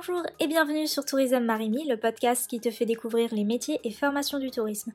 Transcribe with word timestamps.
Bonjour 0.00 0.22
et 0.38 0.46
bienvenue 0.46 0.86
sur 0.86 1.04
Tourisme 1.04 1.40
Marimi, 1.40 1.86
le 1.86 1.98
podcast 1.98 2.48
qui 2.48 2.58
te 2.58 2.70
fait 2.70 2.86
découvrir 2.86 3.34
les 3.34 3.44
métiers 3.44 3.80
et 3.84 3.90
formations 3.90 4.38
du 4.38 4.50
tourisme. 4.50 4.92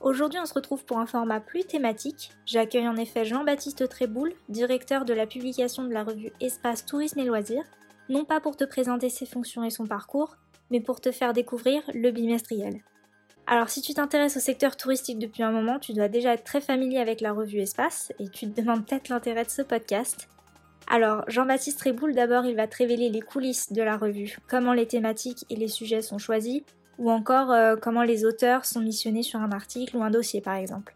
Aujourd'hui, 0.00 0.38
on 0.40 0.46
se 0.46 0.54
retrouve 0.54 0.84
pour 0.84 0.98
un 0.98 1.06
format 1.06 1.40
plus 1.40 1.64
thématique. 1.64 2.30
J'accueille 2.46 2.86
en 2.86 2.94
effet 2.94 3.24
Jean-Baptiste 3.24 3.88
Tréboul, 3.88 4.32
directeur 4.48 5.04
de 5.04 5.12
la 5.12 5.26
publication 5.26 5.82
de 5.82 5.92
la 5.92 6.04
revue 6.04 6.30
Espace 6.40 6.86
Tourisme 6.86 7.18
et 7.18 7.24
Loisirs, 7.24 7.64
non 8.08 8.24
pas 8.24 8.38
pour 8.38 8.56
te 8.56 8.62
présenter 8.62 9.08
ses 9.08 9.26
fonctions 9.26 9.64
et 9.64 9.70
son 9.70 9.88
parcours, 9.88 10.36
mais 10.70 10.80
pour 10.80 11.00
te 11.00 11.10
faire 11.10 11.32
découvrir 11.32 11.82
le 11.92 12.12
bimestriel. 12.12 12.84
Alors 13.48 13.70
si 13.70 13.82
tu 13.82 13.92
t'intéresses 13.92 14.36
au 14.36 14.40
secteur 14.40 14.76
touristique 14.76 15.18
depuis 15.18 15.42
un 15.42 15.50
moment, 15.50 15.80
tu 15.80 15.94
dois 15.94 16.08
déjà 16.08 16.32
être 16.32 16.44
très 16.44 16.60
familier 16.60 16.98
avec 16.98 17.20
la 17.20 17.32
revue 17.32 17.58
Espace 17.58 18.12
et 18.20 18.28
tu 18.28 18.48
te 18.48 18.60
demandes 18.60 18.86
peut-être 18.86 19.08
l'intérêt 19.08 19.44
de 19.44 19.50
ce 19.50 19.62
podcast. 19.62 20.28
Alors, 20.86 21.24
Jean-Baptiste 21.28 21.78
Tréboul, 21.78 22.14
d'abord, 22.14 22.44
il 22.44 22.56
va 22.56 22.66
te 22.66 22.76
révéler 22.76 23.08
les 23.08 23.22
coulisses 23.22 23.72
de 23.72 23.82
la 23.82 23.96
revue, 23.96 24.36
comment 24.48 24.72
les 24.72 24.86
thématiques 24.86 25.44
et 25.50 25.56
les 25.56 25.68
sujets 25.68 26.02
sont 26.02 26.18
choisis, 26.18 26.62
ou 26.98 27.10
encore 27.10 27.50
euh, 27.50 27.76
comment 27.76 28.02
les 28.02 28.24
auteurs 28.24 28.64
sont 28.64 28.80
missionnés 28.80 29.22
sur 29.22 29.40
un 29.40 29.50
article 29.50 29.96
ou 29.96 30.02
un 30.02 30.10
dossier, 30.10 30.40
par 30.40 30.54
exemple. 30.54 30.94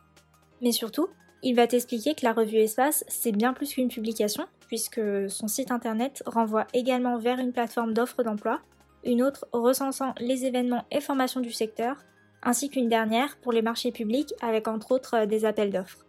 Mais 0.60 0.73
surtout, 0.73 1.09
il 1.43 1.55
va 1.55 1.66
t'expliquer 1.66 2.15
que 2.15 2.24
la 2.24 2.32
revue 2.32 2.59
Espace, 2.59 3.05
c'est 3.09 3.32
bien 3.32 3.52
plus 3.52 3.73
qu'une 3.73 3.88
publication, 3.88 4.45
puisque 4.66 5.01
son 5.29 5.48
site 5.48 5.70
internet 5.70 6.23
renvoie 6.27 6.66
également 6.74 7.16
vers 7.18 7.38
une 7.38 7.52
plateforme 7.52 7.95
d'offres 7.95 8.23
d'emploi, 8.23 8.60
une 9.05 9.23
autre 9.23 9.46
recensant 9.52 10.15
les 10.18 10.45
événements 10.45 10.84
et 10.91 11.01
formations 11.01 11.41
du 11.41 11.52
secteur, 11.52 11.96
ainsi 12.43 12.68
qu'une 12.68 12.88
dernière 12.88 13.37
pour 13.38 13.52
les 13.52 13.62
marchés 13.62 13.93
publics 13.93 14.34
avec 14.43 14.68
entre 14.68 14.93
autres 14.93 15.15
euh, 15.15 15.27
des 15.27 15.45
appels 15.45 15.73
d'offres. 15.73 16.07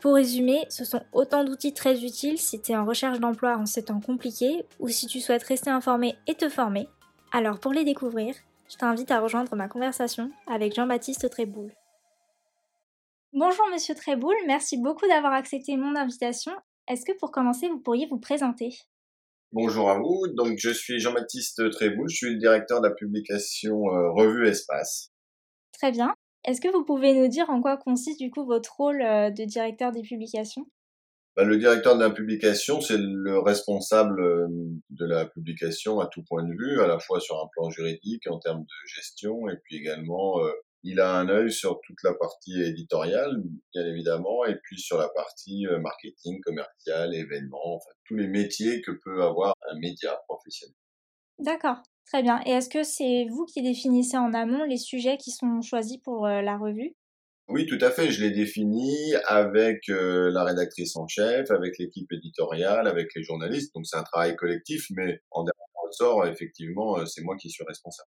Pour 0.00 0.14
résumer, 0.14 0.64
ce 0.68 0.84
sont 0.84 1.02
autant 1.12 1.42
d'outils 1.42 1.74
très 1.74 2.04
utiles 2.04 2.38
si 2.38 2.62
tu 2.62 2.70
es 2.70 2.76
en 2.76 2.84
recherche 2.84 3.18
d'emploi 3.18 3.56
en 3.56 3.66
ces 3.66 3.84
temps 3.84 4.00
compliqués 4.00 4.64
ou 4.78 4.88
si 4.88 5.06
tu 5.08 5.20
souhaites 5.20 5.42
rester 5.42 5.70
informé 5.70 6.14
et 6.28 6.34
te 6.34 6.48
former. 6.48 6.88
Alors 7.32 7.58
pour 7.58 7.72
les 7.72 7.84
découvrir, 7.84 8.34
je 8.70 8.76
t'invite 8.76 9.10
à 9.10 9.18
rejoindre 9.18 9.56
ma 9.56 9.66
conversation 9.66 10.30
avec 10.46 10.74
Jean-Baptiste 10.74 11.28
Tréboul. 11.30 11.72
Bonjour 13.32 13.66
Monsieur 13.72 13.94
Tréboul, 13.96 14.36
merci 14.46 14.78
beaucoup 14.78 15.06
d'avoir 15.08 15.32
accepté 15.32 15.76
mon 15.76 15.96
invitation. 15.96 16.52
Est-ce 16.86 17.04
que 17.04 17.16
pour 17.18 17.32
commencer, 17.32 17.68
vous 17.68 17.80
pourriez 17.80 18.06
vous 18.06 18.20
présenter? 18.20 18.78
Bonjour 19.52 19.90
à 19.90 19.98
vous, 19.98 20.28
donc 20.34 20.58
je 20.58 20.70
suis 20.70 21.00
Jean-Baptiste 21.00 21.70
Tréboul, 21.70 22.08
je 22.08 22.16
suis 22.16 22.34
le 22.34 22.38
directeur 22.38 22.80
de 22.80 22.88
la 22.88 22.94
publication 22.94 23.74
euh, 23.88 24.12
Revue 24.12 24.46
Espace. 24.46 25.10
Très 25.72 25.90
bien. 25.90 26.14
Est-ce 26.48 26.62
que 26.62 26.72
vous 26.72 26.82
pouvez 26.82 27.12
nous 27.12 27.28
dire 27.28 27.50
en 27.50 27.60
quoi 27.60 27.76
consiste 27.76 28.18
du 28.18 28.30
coup 28.30 28.46
votre 28.46 28.74
rôle 28.74 29.02
euh, 29.02 29.28
de 29.28 29.44
directeur 29.44 29.92
des 29.92 30.00
publications? 30.00 30.64
Bah, 31.36 31.44
Le 31.44 31.58
directeur 31.58 31.94
de 31.94 32.02
la 32.02 32.08
publication, 32.08 32.80
c'est 32.80 32.96
le 32.96 33.38
responsable 33.38 34.18
euh, 34.22 34.46
de 34.88 35.04
la 35.04 35.26
publication 35.26 36.00
à 36.00 36.06
tout 36.06 36.22
point 36.22 36.44
de 36.44 36.54
vue, 36.54 36.80
à 36.80 36.86
la 36.86 36.98
fois 37.00 37.20
sur 37.20 37.36
un 37.36 37.46
plan 37.52 37.68
juridique, 37.68 38.26
en 38.30 38.38
termes 38.38 38.62
de 38.62 38.86
gestion, 38.86 39.46
et 39.50 39.58
puis 39.62 39.76
également, 39.76 40.42
euh, 40.42 40.50
il 40.84 41.00
a 41.00 41.18
un 41.18 41.28
œil 41.28 41.52
sur 41.52 41.82
toute 41.82 42.02
la 42.02 42.14
partie 42.14 42.62
éditoriale, 42.62 43.42
bien 43.74 43.84
évidemment, 43.84 44.46
et 44.46 44.56
puis 44.62 44.80
sur 44.80 44.96
la 44.96 45.10
partie 45.10 45.66
marketing, 45.82 46.40
commercial, 46.40 47.14
événements, 47.14 47.74
enfin 47.76 47.90
tous 48.06 48.16
les 48.16 48.28
métiers 48.28 48.80
que 48.80 48.92
peut 48.92 49.22
avoir 49.22 49.52
un 49.70 49.78
média 49.78 50.18
professionnel. 50.26 50.74
D'accord. 51.40 51.82
Très 52.08 52.22
bien. 52.22 52.40
Et 52.46 52.50
est-ce 52.52 52.70
que 52.70 52.84
c'est 52.84 53.26
vous 53.26 53.44
qui 53.44 53.60
définissez 53.60 54.16
en 54.16 54.32
amont 54.32 54.64
les 54.64 54.78
sujets 54.78 55.18
qui 55.18 55.30
sont 55.30 55.60
choisis 55.60 55.98
pour 55.98 56.26
euh, 56.26 56.40
la 56.40 56.56
revue? 56.56 56.96
Oui, 57.48 57.66
tout 57.66 57.78
à 57.82 57.90
fait. 57.90 58.10
Je 58.10 58.24
l'ai 58.24 58.30
défini 58.30 59.14
avec 59.26 59.90
euh, 59.90 60.30
la 60.30 60.44
rédactrice 60.44 60.96
en 60.96 61.06
chef, 61.06 61.50
avec 61.50 61.78
l'équipe 61.78 62.10
éditoriale, 62.10 62.88
avec 62.88 63.14
les 63.14 63.22
journalistes. 63.22 63.74
Donc 63.74 63.86
c'est 63.86 63.98
un 63.98 64.04
travail 64.04 64.36
collectif, 64.36 64.86
mais 64.90 65.20
en 65.30 65.44
dernier 65.44 65.86
ressort, 65.86 66.26
effectivement, 66.26 66.96
euh, 66.96 67.04
c'est 67.04 67.22
moi 67.22 67.36
qui 67.36 67.50
suis 67.50 67.64
responsable. 67.64 68.08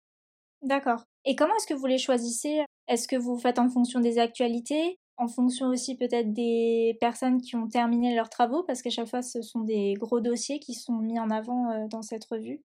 D'accord. 0.62 1.04
Et 1.24 1.38
comment 1.38 1.56
est-ce 1.56 1.68
que 1.68 1.74
vous 1.74 1.88
les 1.88 1.98
choisissez? 1.98 2.66
Est-ce 2.90 3.08
que 3.08 3.16
vous 3.16 3.38
faites 3.38 3.60
en 3.60 3.70
fonction 3.70 4.02
des 4.02 4.20
actualités 4.20 5.00
en 5.18 5.30
fonction 5.30 5.68
aussi 5.68 5.96
peut-être 5.96 6.34
des 6.34 6.98
personnes 7.00 7.40
qui 7.40 7.56
ont 7.56 7.70
terminé 7.70 8.14
leurs 8.14 8.30
travaux, 8.30 8.64
parce 8.64 8.82
qu'à 8.82 8.90
chaque 8.90 9.08
fois, 9.08 9.22
ce 9.22 9.42
sont 9.42 9.62
des 9.62 9.94
gros 9.94 10.20
dossiers 10.20 10.60
qui 10.60 10.74
sont 10.74 10.98
mis 10.98 11.18
en 11.18 11.30
avant 11.30 11.88
dans 11.88 12.02
cette 12.02 12.26
revue. 12.26 12.62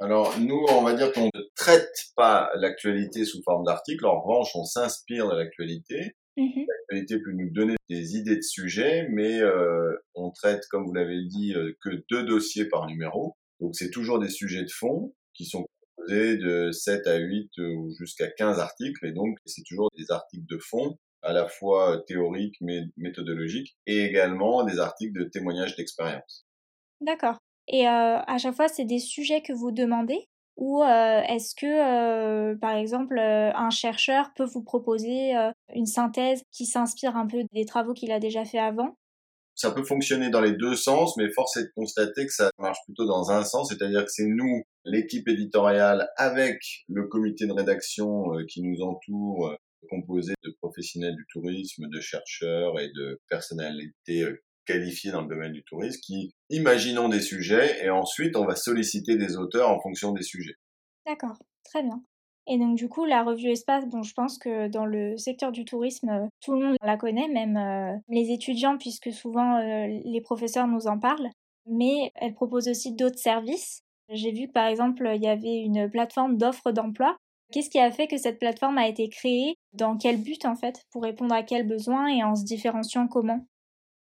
Alors 0.00 0.38
nous, 0.38 0.64
on 0.70 0.82
va 0.82 0.94
dire 0.94 1.12
qu'on 1.12 1.26
ne 1.26 1.42
traite 1.56 1.92
pas 2.14 2.50
l'actualité 2.54 3.24
sous 3.24 3.42
forme 3.42 3.64
d'article. 3.64 4.06
En 4.06 4.20
revanche, 4.20 4.50
on 4.54 4.64
s'inspire 4.64 5.28
de 5.28 5.36
l'actualité. 5.36 6.16
Mmh 6.36 6.66
l'actualité 6.90 7.20
peut 7.22 7.32
nous 7.32 7.50
donner 7.50 7.76
des 7.90 8.16
idées 8.16 8.36
de 8.36 8.42
sujets, 8.42 9.08
mais 9.10 9.40
euh, 9.40 9.94
on 10.14 10.30
traite, 10.30 10.62
comme 10.70 10.86
vous 10.86 10.94
l'avez 10.94 11.24
dit, 11.26 11.52
euh, 11.54 11.76
que 11.82 11.90
deux 12.10 12.24
dossiers 12.24 12.66
par 12.66 12.86
numéro. 12.86 13.36
Donc 13.60 13.74
c'est 13.74 13.90
toujours 13.90 14.18
des 14.18 14.28
sujets 14.28 14.62
de 14.62 14.70
fond 14.70 15.14
qui 15.34 15.44
sont 15.44 15.66
composés 15.96 16.36
de 16.36 16.70
7 16.70 17.06
à 17.06 17.16
8 17.16 17.50
euh, 17.58 17.74
ou 17.74 17.90
jusqu'à 17.98 18.28
15 18.30 18.58
articles. 18.58 19.04
Et 19.04 19.12
donc 19.12 19.36
c'est 19.44 19.64
toujours 19.68 19.90
des 19.98 20.10
articles 20.10 20.46
de 20.48 20.58
fond 20.58 20.96
à 21.22 21.32
la 21.32 21.48
fois 21.48 22.02
théoriques 22.06 22.56
mais 22.60 22.84
méthodologiques 22.96 23.76
et 23.86 24.04
également 24.04 24.64
des 24.64 24.78
articles 24.78 25.18
de 25.18 25.24
témoignages 25.24 25.76
d'expérience. 25.76 26.46
D'accord. 27.00 27.38
Et 27.68 27.86
à 27.86 28.38
chaque 28.38 28.54
fois, 28.54 28.68
c'est 28.68 28.84
des 28.84 28.98
sujets 28.98 29.42
que 29.42 29.52
vous 29.52 29.70
demandez 29.70 30.28
ou 30.56 30.82
est-ce 30.82 31.54
que, 31.54 32.54
par 32.56 32.76
exemple, 32.76 33.18
un 33.18 33.70
chercheur 33.70 34.32
peut 34.34 34.44
vous 34.44 34.62
proposer 34.62 35.32
une 35.74 35.86
synthèse 35.86 36.42
qui 36.50 36.66
s'inspire 36.66 37.16
un 37.16 37.26
peu 37.26 37.44
des 37.52 37.64
travaux 37.64 37.94
qu'il 37.94 38.10
a 38.10 38.18
déjà 38.18 38.44
fait 38.44 38.58
avant? 38.58 38.96
Ça 39.54 39.70
peut 39.72 39.84
fonctionner 39.84 40.30
dans 40.30 40.40
les 40.40 40.52
deux 40.52 40.76
sens, 40.76 41.16
mais 41.16 41.30
force 41.30 41.56
est 41.56 41.64
de 41.64 41.72
constater 41.74 42.26
que 42.26 42.32
ça 42.32 42.50
marche 42.58 42.78
plutôt 42.86 43.06
dans 43.06 43.30
un 43.30 43.44
sens, 43.44 43.68
c'est-à-dire 43.68 44.04
que 44.04 44.10
c'est 44.10 44.26
nous, 44.26 44.62
l'équipe 44.84 45.28
éditoriale, 45.28 46.08
avec 46.16 46.60
le 46.88 47.06
comité 47.08 47.46
de 47.46 47.52
rédaction 47.52 48.24
qui 48.48 48.62
nous 48.62 48.80
entoure, 48.82 49.56
composé 49.90 50.34
de 50.44 50.54
professionnels 50.60 51.14
du 51.14 51.26
tourisme, 51.32 51.88
de 51.88 52.00
chercheurs 52.00 52.78
et 52.80 52.88
de 52.88 53.20
personnalités 53.28 54.24
qualifiés 54.68 55.10
dans 55.10 55.22
le 55.22 55.28
domaine 55.28 55.52
du 55.52 55.64
tourisme 55.64 55.98
qui 56.00 56.34
imaginons 56.50 57.08
des 57.08 57.20
sujets 57.20 57.84
et 57.84 57.90
ensuite 57.90 58.36
on 58.36 58.44
va 58.44 58.54
solliciter 58.54 59.16
des 59.16 59.36
auteurs 59.36 59.70
en 59.70 59.80
fonction 59.80 60.12
des 60.12 60.22
sujets. 60.22 60.54
D'accord, 61.06 61.38
très 61.64 61.82
bien. 61.82 62.02
Et 62.46 62.58
donc 62.58 62.76
du 62.76 62.88
coup, 62.88 63.04
la 63.04 63.22
revue 63.24 63.50
Espace, 63.50 63.86
bon, 63.86 64.02
je 64.02 64.14
pense 64.14 64.38
que 64.38 64.68
dans 64.68 64.86
le 64.86 65.16
secteur 65.16 65.52
du 65.52 65.64
tourisme, 65.64 66.08
euh, 66.08 66.26
tout 66.40 66.52
le 66.52 66.66
monde 66.66 66.76
la 66.82 66.96
connaît, 66.96 67.28
même 67.28 67.56
euh, 67.56 67.96
les 68.08 68.30
étudiants, 68.30 68.78
puisque 68.78 69.12
souvent 69.12 69.56
euh, 69.56 69.86
les 70.04 70.20
professeurs 70.22 70.66
nous 70.66 70.86
en 70.86 70.98
parlent. 70.98 71.30
Mais 71.66 72.10
elle 72.14 72.34
propose 72.34 72.68
aussi 72.68 72.94
d'autres 72.94 73.18
services. 73.18 73.82
J'ai 74.10 74.32
vu 74.32 74.46
que 74.46 74.52
par 74.52 74.66
exemple, 74.66 75.10
il 75.14 75.22
y 75.22 75.28
avait 75.28 75.58
une 75.58 75.90
plateforme 75.90 76.38
d'offres 76.38 76.72
d'emploi. 76.72 77.16
Qu'est-ce 77.52 77.68
qui 77.68 77.78
a 77.78 77.90
fait 77.90 78.08
que 78.08 78.16
cette 78.16 78.38
plateforme 78.38 78.78
a 78.78 78.88
été 78.88 79.08
créée? 79.10 79.54
Dans 79.74 79.98
quel 79.98 80.22
but 80.22 80.46
en 80.46 80.54
fait? 80.54 80.82
Pour 80.90 81.02
répondre 81.02 81.34
à 81.34 81.42
quels 81.42 81.66
besoins 81.66 82.08
et 82.08 82.22
en 82.22 82.34
se 82.34 82.44
différenciant 82.44 83.08
comment? 83.08 83.46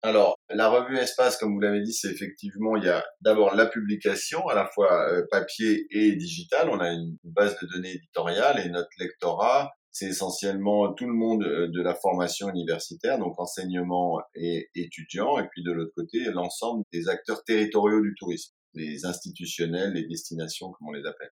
Alors, 0.02 0.38
la 0.48 0.68
revue 0.68 0.96
Espace, 0.96 1.36
comme 1.38 1.54
vous 1.54 1.60
l'avez 1.60 1.82
dit, 1.82 1.92
c'est 1.92 2.10
effectivement, 2.10 2.76
il 2.76 2.84
y 2.84 2.88
a 2.88 3.04
d'abord 3.20 3.56
la 3.56 3.66
publication, 3.66 4.46
à 4.46 4.54
la 4.54 4.66
fois 4.66 5.10
euh, 5.10 5.26
papier 5.28 5.86
et 5.90 6.14
digital. 6.14 6.68
On 6.70 6.78
a 6.78 6.92
une 6.92 7.16
base 7.24 7.58
de 7.60 7.66
données 7.66 7.94
éditoriale 7.94 8.64
et 8.64 8.68
notre 8.68 8.90
lectorat, 9.00 9.72
c'est 9.90 10.06
essentiellement 10.06 10.92
tout 10.92 11.06
le 11.06 11.14
monde 11.14 11.42
euh, 11.42 11.68
de 11.68 11.82
la 11.82 11.96
formation 11.96 12.48
universitaire, 12.48 13.18
donc 13.18 13.40
enseignement 13.40 14.20
et 14.36 14.68
étudiants, 14.76 15.38
et 15.38 15.48
puis 15.48 15.64
de 15.64 15.72
l'autre 15.72 15.92
côté, 15.96 16.24
l'ensemble 16.26 16.84
des 16.92 17.08
acteurs 17.08 17.42
territoriaux 17.42 18.00
du 18.00 18.14
tourisme, 18.16 18.54
les 18.74 19.04
institutionnels, 19.04 19.94
les 19.94 20.06
destinations, 20.06 20.70
comme 20.70 20.88
on 20.88 20.92
les 20.92 21.06
appelle. 21.06 21.30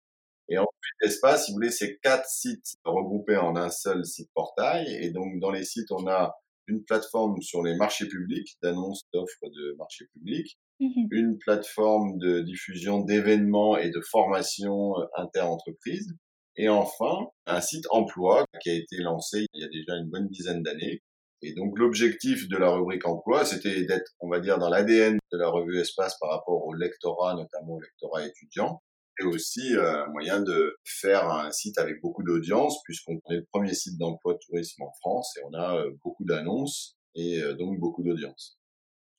Et 0.50 0.58
ensuite, 0.58 0.72
Espace, 1.02 1.46
si 1.46 1.52
vous 1.52 1.58
voulez, 1.58 1.72
c'est 1.72 1.98
quatre 2.02 2.28
sites 2.28 2.75
regroupés 2.84 3.38
en 3.38 3.56
un 3.56 3.70
seul 3.70 4.06
site 4.06 4.30
portail. 4.34 4.88
Et 5.02 5.09
donc, 5.12 5.40
dans 5.40 5.52
les 5.52 5.66
sites, 5.66 5.92
on 5.92 6.08
a 6.08 6.36
une 6.68 6.84
plateforme 6.84 7.42
sur 7.42 7.64
les 7.64 7.76
marchés 7.76 8.08
publics, 8.08 8.57
d'annonces 8.62 9.04
d'offres 9.13 9.50
de 9.50 9.75
marchés 9.78 10.06
publics, 10.13 10.57
mmh 10.80 11.07
une 11.12 11.38
plateforme 11.38 12.18
de 12.18 12.42
diffusion 12.42 13.00
d'événements 13.00 13.78
et 13.78 13.89
de 13.89 14.01
formation 14.01 15.00
euh, 15.00 15.06
inter-entreprises, 15.16 16.13
et 16.57 16.69
enfin 16.69 17.28
un 17.45 17.62
site 17.62 17.86
emploi 17.92 18.45
qui 18.62 18.69
a 18.69 18.74
été 18.74 18.98
lancé 18.98 19.45
il 19.54 19.62
y 19.62 19.63
a 19.63 19.69
déjà 19.69 19.95
une 19.98 20.10
bonne 20.10 20.28
dizaine 20.28 20.63
d'années. 20.63 21.01
Et 21.42 21.54
donc 21.54 21.78
l'objectif 21.78 22.48
de 22.50 22.57
la 22.57 22.69
rubrique 22.69 23.06
emploi, 23.07 23.45
c'était 23.45 23.84
d'être, 23.86 24.13
on 24.19 24.30
va 24.30 24.39
dire, 24.39 24.57
dans 24.57 24.69
l'ADN 24.69 25.18
de 25.31 25.38
la 25.38 25.50
revue 25.50 25.80
Espace 25.80 26.18
par 26.19 26.31
rapport 26.31 26.66
au 26.66 26.74
lectorat, 26.74 27.36
notamment 27.36 27.74
au 27.74 27.80
lectorat 27.80 28.25
étudiant, 28.25 28.81
et 29.19 29.23
aussi 29.23 29.75
euh, 29.75 30.03
un 30.03 30.07
moyen 30.07 30.41
de 30.41 30.77
faire 30.83 31.29
un 31.29 31.51
site 31.51 31.77
avec 31.77 32.01
beaucoup 32.01 32.23
d'audience, 32.23 32.81
puisqu'on 32.83 33.15
est 33.29 33.35
le 33.35 33.45
premier 33.51 33.73
site 33.73 33.97
d'emploi 33.97 34.33
de 34.33 34.39
tourisme 34.39 34.83
en 34.83 34.91
France 35.00 35.38
et 35.38 35.41
on 35.45 35.53
a 35.53 35.77
euh, 35.77 35.91
beaucoup 36.03 36.25
d'annonces 36.25 36.97
et 37.15 37.41
euh, 37.41 37.53
donc 37.53 37.79
beaucoup 37.79 38.03
d'audience. 38.03 38.57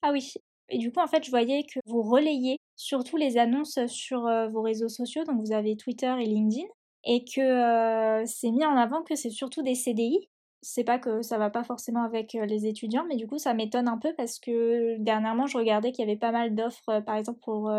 Ah 0.01 0.11
oui, 0.11 0.33
et 0.69 0.77
du 0.77 0.91
coup, 0.91 0.99
en 0.99 1.07
fait, 1.07 1.23
je 1.23 1.31
voyais 1.31 1.63
que 1.63 1.79
vous 1.85 2.03
relayez 2.03 2.57
surtout 2.75 3.17
les 3.17 3.37
annonces 3.37 3.79
sur 3.87 4.29
vos 4.51 4.61
réseaux 4.61 4.89
sociaux, 4.89 5.23
donc 5.23 5.39
vous 5.43 5.51
avez 5.51 5.75
Twitter 5.75 6.13
et 6.21 6.25
LinkedIn, 6.25 6.67
et 7.03 7.25
que 7.25 8.23
c'est 8.27 8.51
mis 8.51 8.63
en 8.63 8.75
avant 8.77 9.01
que 9.01 9.15
c'est 9.15 9.31
surtout 9.31 9.63
des 9.63 9.73
CDI. 9.73 10.29
C'est 10.61 10.83
pas 10.83 10.99
que 10.99 11.23
ça 11.23 11.39
va 11.39 11.49
pas 11.49 11.63
forcément 11.63 12.03
avec 12.03 12.33
les 12.33 12.67
étudiants, 12.67 13.05
mais 13.09 13.15
du 13.15 13.25
coup, 13.25 13.39
ça 13.39 13.55
m'étonne 13.55 13.87
un 13.87 13.97
peu 13.97 14.13
parce 14.15 14.39
que 14.39 14.97
dernièrement, 14.99 15.47
je 15.47 15.57
regardais 15.57 15.91
qu'il 15.91 16.05
y 16.05 16.07
avait 16.07 16.19
pas 16.19 16.31
mal 16.31 16.53
d'offres, 16.53 17.01
par 17.01 17.15
exemple, 17.15 17.39
pour 17.41 17.71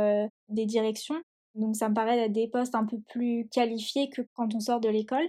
des 0.48 0.66
directions 0.66 1.22
Donc 1.58 1.76
ça 1.76 1.88
me 1.88 1.94
paraît 1.94 2.18
être 2.18 2.32
des 2.32 2.48
postes 2.48 2.74
un 2.74 2.86
peu 2.86 2.98
plus 3.08 3.48
qualifiés 3.50 4.08
que 4.10 4.22
quand 4.34 4.54
on 4.54 4.60
sort 4.60 4.80
de 4.80 4.88
l'école. 4.88 5.26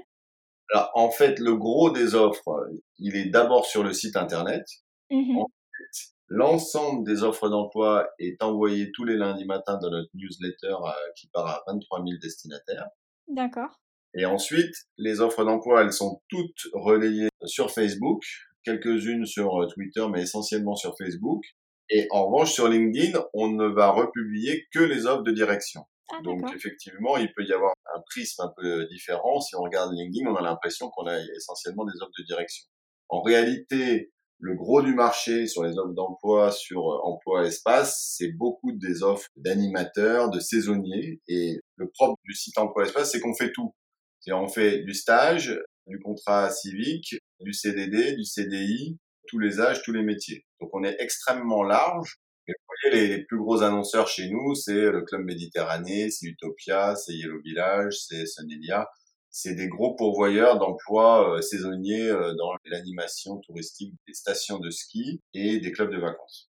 Alors 0.72 0.92
en 0.94 1.10
fait, 1.10 1.40
le 1.40 1.56
gros 1.56 1.90
des 1.90 2.14
offres, 2.14 2.70
il 3.00 3.16
est 3.16 3.30
d'abord 3.30 3.66
sur 3.66 3.84
le 3.84 3.94
site 3.94 4.16
internet. 4.16 4.64
Mmh 5.10 5.38
Ensuite, 5.38 6.14
l'ensemble 6.28 7.04
des 7.04 7.24
offres 7.24 7.50
d'emploi 7.50 8.08
est 8.20 8.42
envoyé 8.44 8.92
tous 8.92 9.04
les 9.04 9.16
lundis 9.18 9.46
matins 9.46 9.80
dans 9.82 9.90
notre 9.90 10.10
newsletter 10.14 10.68
euh, 10.68 11.12
qui 11.16 11.28
part 11.30 11.48
à 11.48 11.64
23 11.68 12.04
000 12.06 12.20
destinataires. 12.22 12.88
D'accord. 13.28 13.80
Et 14.14 14.26
ensuite, 14.26 14.74
les 14.98 15.22
offres 15.22 15.44
d'emploi, 15.44 15.82
elles 15.82 15.94
sont 15.94 16.22
toutes 16.30 16.68
relayées 16.74 17.30
sur 17.46 17.72
Facebook, 17.72 18.24
quelques-unes 18.64 19.26
sur 19.26 19.64
euh, 19.64 19.68
Twitter, 19.68 20.06
mais 20.12 20.22
essentiellement 20.22 20.76
sur 20.76 20.96
Facebook. 20.98 21.44
Et 21.90 22.08
en 22.12 22.28
revanche, 22.28 22.52
sur 22.52 22.68
LinkedIn, 22.68 23.20
on 23.34 23.50
ne 23.50 23.66
va 23.66 23.90
republier 23.90 24.68
que 24.72 24.80
les 24.80 25.08
offres 25.08 25.24
de 25.24 25.32
direction. 25.32 25.86
Ah, 26.12 26.22
Donc 26.24 26.42
effectivement, 26.56 27.18
il 27.18 27.32
peut 27.34 27.44
y 27.44 27.54
avoir 27.54 27.74
un 27.96 28.02
prisme 28.02 28.42
un 28.42 28.54
peu 28.56 28.86
différent. 28.88 29.40
Si 29.42 29.56
on 29.56 29.62
regarde 29.62 29.94
LinkedIn, 29.94 30.30
on 30.30 30.36
a 30.36 30.42
l'impression 30.42 30.90
qu'on 30.90 31.08
a 31.08 31.20
essentiellement 31.36 31.86
des 31.86 32.02
offres 32.02 32.12
de 32.18 32.24
direction. 32.24 32.66
En 33.10 33.22
réalité, 33.22 34.12
le 34.40 34.56
gros 34.56 34.82
du 34.82 34.94
marché 34.94 35.48
sur 35.48 35.64
les 35.64 35.78
offres 35.78 35.94
d'emploi, 35.94 36.52
sur 36.52 36.90
euh, 36.90 37.00
emploi 37.04 37.46
espace, 37.46 38.16
c'est 38.18 38.32
beaucoup 38.32 38.72
des 38.72 39.04
offres 39.04 39.28
d'animateurs, 39.36 40.30
de 40.30 40.40
saisonniers. 40.40 41.20
Et 41.28 41.60
le 41.76 41.90
propre 41.90 42.20
du 42.24 42.34
site 42.34 42.58
emploi 42.58 42.86
espace, 42.86 43.12
c'est 43.12 43.20
qu'on 43.20 43.36
fait 43.36 43.52
tout. 43.52 43.76
C'est 44.22 44.32
on 44.32 44.48
fait 44.48 44.84
du 44.84 44.94
stage, 44.94 45.60
du 45.88 46.00
contrat 46.00 46.50
civique, 46.50 47.16
du 47.42 47.54
CDD, 47.54 48.16
du 48.16 48.24
CDI, 48.24 48.98
tous 49.28 49.40
les 49.40 49.60
âges, 49.60 49.82
tous 49.84 49.92
les 49.92 50.04
métiers. 50.04 50.46
Donc 50.62 50.70
on 50.74 50.84
est 50.84 50.96
extrêmement 51.00 51.64
large. 51.64 52.18
Vous 52.52 52.92
voyez, 52.92 53.08
les, 53.08 53.18
les 53.18 53.24
plus 53.26 53.38
gros 53.38 53.62
annonceurs 53.64 54.08
chez 54.08 54.30
nous, 54.30 54.56
c'est 54.56 54.92
le 54.92 55.04
Club 55.04 55.24
Méditerranée, 55.26 56.10
c'est 56.10 56.28
Utopia, 56.28 56.96
c'est 56.96 57.14
Yellow 57.14 57.42
Village, 57.42 57.98
c'est 58.00 58.26
Sonelia. 58.26 58.88
C'est 59.32 59.54
des 59.54 59.68
gros 59.68 59.96
pourvoyeurs 59.96 60.58
d'emplois 60.58 61.36
euh, 61.36 61.42
saisonniers 61.42 62.10
euh, 62.10 62.34
dans 62.34 62.52
l'animation 62.66 63.38
touristique 63.38 63.94
des 64.08 64.14
stations 64.14 64.58
de 64.58 64.72
ski 64.72 65.22
et 65.36 65.60
des 65.60 65.72
clubs 65.72 65.92
de 65.92 66.00
vacances. 66.00 66.50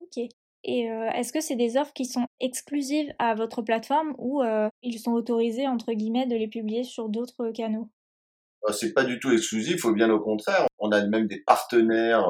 Ok. 0.00 0.18
Et 0.64 0.90
euh, 0.90 1.08
est-ce 1.12 1.32
que 1.32 1.40
c'est 1.40 1.56
des 1.56 1.78
offres 1.78 1.94
qui 1.94 2.04
sont 2.04 2.26
exclusives 2.38 3.10
à 3.18 3.34
votre 3.34 3.62
plateforme 3.62 4.14
ou 4.18 4.42
ils 4.82 4.98
sont 4.98 5.12
autorisés, 5.12 5.66
entre 5.66 5.92
guillemets, 5.92 6.26
de 6.26 6.34
les 6.34 6.48
publier 6.48 6.84
sur 6.84 7.08
d'autres 7.08 7.50
canaux? 7.52 7.88
C'est 8.72 8.92
pas 8.92 9.04
du 9.04 9.20
tout 9.20 9.30
exclusif, 9.30 9.84
au 9.84 9.92
bien 9.92 10.10
au 10.10 10.20
contraire. 10.20 10.66
On 10.78 10.90
a 10.90 11.06
même 11.06 11.28
des 11.28 11.40
partenaires 11.40 12.28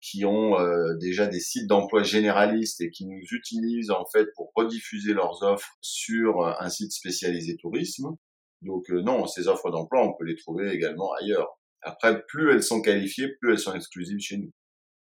qui 0.00 0.24
ont 0.24 0.58
euh, 0.58 0.94
déjà 1.00 1.26
des 1.26 1.40
sites 1.40 1.66
d'emploi 1.66 2.02
généralistes 2.02 2.80
et 2.80 2.90
qui 2.90 3.06
nous 3.06 3.22
utilisent 3.32 3.90
en 3.90 4.04
fait 4.12 4.26
pour 4.36 4.52
rediffuser 4.54 5.12
leurs 5.14 5.42
offres 5.42 5.76
sur 5.80 6.46
un 6.46 6.68
site 6.68 6.92
spécialisé 6.92 7.56
tourisme. 7.56 8.16
Donc 8.64 8.90
euh, 8.90 9.02
non, 9.02 9.26
ces 9.26 9.48
offres 9.48 9.70
d'emploi, 9.70 10.06
on 10.06 10.14
peut 10.14 10.24
les 10.24 10.36
trouver 10.36 10.72
également 10.72 11.12
ailleurs. 11.20 11.58
Après, 11.82 12.22
plus 12.26 12.50
elles 12.50 12.62
sont 12.62 12.80
qualifiées, 12.80 13.28
plus 13.40 13.52
elles 13.52 13.58
sont 13.58 13.74
exclusives 13.74 14.18
chez 14.18 14.38
nous. 14.38 14.50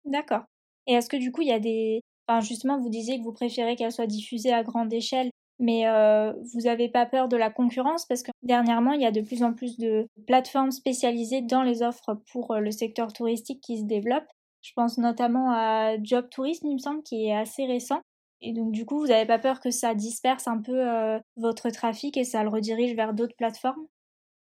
D'accord. 0.05 0.43
Et 0.87 0.93
est-ce 0.93 1.09
que 1.09 1.17
du 1.17 1.31
coup, 1.31 1.41
il 1.41 1.49
y 1.49 1.53
a 1.53 1.59
des... 1.59 2.01
Enfin, 2.27 2.39
justement, 2.39 2.79
vous 2.79 2.89
disiez 2.89 3.17
que 3.17 3.23
vous 3.23 3.33
préférez 3.33 3.75
qu'elles 3.75 3.91
soient 3.91 4.07
diffusées 4.07 4.53
à 4.53 4.63
grande 4.63 4.93
échelle, 4.93 5.29
mais 5.59 5.87
euh, 5.87 6.31
vous 6.53 6.61
n'avez 6.61 6.89
pas 6.89 7.05
peur 7.05 7.27
de 7.27 7.35
la 7.35 7.49
concurrence? 7.49 8.05
Parce 8.07 8.23
que 8.23 8.31
dernièrement, 8.43 8.93
il 8.93 9.01
y 9.01 9.05
a 9.05 9.11
de 9.11 9.21
plus 9.21 9.43
en 9.43 9.53
plus 9.53 9.77
de 9.77 10.07
plateformes 10.25 10.71
spécialisées 10.71 11.41
dans 11.41 11.63
les 11.63 11.81
offres 11.81 12.17
pour 12.31 12.51
euh, 12.51 12.59
le 12.59 12.71
secteur 12.71 13.11
touristique 13.11 13.61
qui 13.61 13.79
se 13.79 13.85
développent. 13.85 14.31
Je 14.61 14.71
pense 14.75 14.97
notamment 14.97 15.51
à 15.51 16.01
Job 16.01 16.27
Tourisme, 16.29 16.67
il 16.67 16.73
me 16.73 16.79
semble, 16.79 17.03
qui 17.03 17.27
est 17.27 17.35
assez 17.35 17.65
récent. 17.65 18.01
Et 18.41 18.53
donc, 18.53 18.71
du 18.71 18.85
coup, 18.85 18.99
vous 18.99 19.07
n'avez 19.07 19.25
pas 19.25 19.39
peur 19.39 19.59
que 19.59 19.71
ça 19.71 19.95
disperse 19.95 20.47
un 20.47 20.61
peu 20.61 20.87
euh, 20.87 21.19
votre 21.35 21.69
trafic 21.69 22.15
et 22.17 22.23
ça 22.23 22.43
le 22.43 22.49
redirige 22.49 22.95
vers 22.95 23.13
d'autres 23.13 23.35
plateformes? 23.37 23.87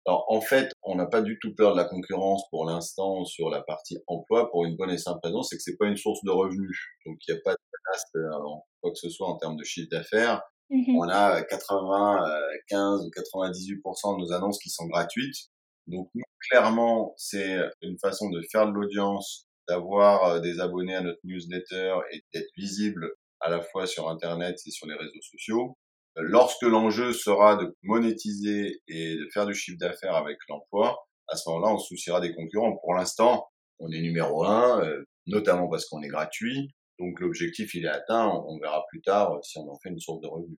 Alors 0.05 0.25
en 0.29 0.41
fait, 0.41 0.73
on 0.83 0.97
n'a 0.97 1.07
pas 1.07 1.23
du 1.23 1.39
tout 1.41 1.55
peur 1.55 1.73
de 1.73 1.77
la 1.77 1.85
concurrence 1.85 2.49
pour 2.51 2.65
l'instant 2.65 3.25
sur 3.25 3.51
la 3.51 3.63
partie 3.63 3.99
emploi 4.09 4.51
pour 4.51 4.65
une 4.65 4.77
bonne 4.77 4.91
et 4.91 4.99
simple 4.99 5.21
raison, 5.23 5.43
c'est 5.43 5.57
que 5.57 5.63
c'est 5.63 5.77
pas 5.77 5.87
une 5.87 5.97
source 5.97 6.25
de 6.25 6.31
revenus. 6.31 6.77
Donc 7.07 7.19
il 7.27 7.33
n'y 7.33 7.39
a 7.39 7.43
pas 7.45 7.53
de 7.53 7.59
menace 7.73 8.05
euh, 8.17 8.45
en 8.45 8.65
quoi 8.81 8.91
que 8.91 8.99
ce 8.99 9.09
soit 9.09 9.29
en 9.29 9.37
termes 9.37 9.57
de 9.57 9.63
chiffre 9.63 9.89
d'affaires. 9.91 10.43
Mhm. 10.71 10.97
On 10.97 11.09
a 11.09 11.43
95 11.43 13.07
ou 13.07 13.11
98% 13.11 14.17
de 14.17 14.23
nos 14.23 14.33
annonces 14.33 14.59
qui 14.59 14.71
sont 14.71 14.87
gratuites. 14.87 15.51
Donc 15.87 16.09
nous, 16.15 16.25
clairement, 16.51 17.15
c'est 17.17 17.59
une 17.83 17.99
façon 17.99 18.29
de 18.31 18.43
faire 18.51 18.67
de 18.67 18.73
l'audience, 18.73 19.47
d'avoir 19.69 20.25
euh, 20.25 20.41
des 20.41 20.61
abonnés 20.61 20.95
à 20.95 21.03
notre 21.03 21.21
newsletter 21.25 21.97
et 22.13 22.23
d'être 22.33 22.51
visible 22.57 23.13
à 23.41 23.51
la 23.51 23.61
fois 23.61 23.87
sur 23.87 24.09
Internet 24.09 24.59
et 24.67 24.71
sur 24.71 24.87
les 24.87 24.95
réseaux 24.95 25.23
sociaux. 25.23 25.77
Euh, 26.19 26.23
Lorsque 26.25 26.63
l'enjeu 26.63 27.13
sera 27.13 27.57
de 27.57 27.77
monétiser 27.83 28.81
et 28.89 29.17
de 29.17 29.29
faire 29.33 29.47
du 29.47 29.55
chiffre 29.55 29.79
d'affaires 29.79 30.15
avec 30.15 30.39
l'emploi, 30.49 30.99
à 31.29 31.37
ce 31.37 31.49
moment-là, 31.51 31.75
on 31.75 31.79
se 31.79 31.89
souciera 31.89 32.21
des 32.21 32.35
concurrents. 32.35 32.77
Pour 32.77 32.95
l'instant, 32.95 33.49
on 33.79 33.91
est 33.91 34.01
numéro 34.01 34.45
un, 34.45 34.83
euh, 34.85 35.05
notamment 35.27 35.69
parce 35.69 35.87
qu'on 35.87 36.03
est 36.03 36.09
gratuit. 36.09 36.71
Donc 36.99 37.21
l'objectif, 37.21 37.75
il 37.75 37.85
est 37.85 37.89
atteint. 37.89 38.29
On 38.47 38.59
verra 38.59 38.85
plus 38.91 39.03
tard 39.03 39.39
si 39.43 39.59
on 39.59 39.69
en 39.69 39.79
fait 39.83 39.89
une 39.89 39.99
source 39.99 40.21
de 40.21 40.29
revenus. 40.29 40.59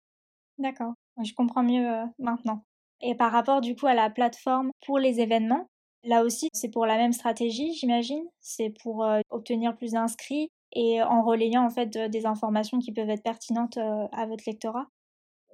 D'accord, 0.57 0.94
je 1.23 1.31
comprends 1.33 1.63
mieux 1.63 1.88
maintenant. 2.19 2.63
Et 3.01 3.15
par 3.15 3.31
rapport 3.31 3.61
du 3.61 3.75
coup 3.75 3.88
à 3.88 3.94
la 3.94 4.09
plateforme 4.09 4.71
pour 4.85 5.00
les 5.00 5.19
événements, 5.19 5.67
là 6.03 6.23
aussi 6.23 6.50
c'est 6.53 6.69
pour 6.69 6.85
la 6.85 6.97
même 6.97 7.13
stratégie, 7.13 7.73
j'imagine. 7.73 8.23
C'est 8.39 8.73
pour 8.81 9.03
euh, 9.03 9.21
obtenir 9.29 9.75
plus 9.75 9.91
d'inscrits 9.91 10.50
et 10.75 11.01
en 11.01 11.23
relayant 11.23 11.65
en 11.65 11.69
fait 11.69 11.95
euh, 11.95 12.07
des 12.07 12.25
informations 12.25 12.79
qui 12.79 12.91
peuvent 12.91 13.09
être 13.09 13.23
pertinentes 13.23 13.77
euh, 13.77 14.07
à 14.11 14.25
votre 14.25 14.44
lectorat. 14.47 14.88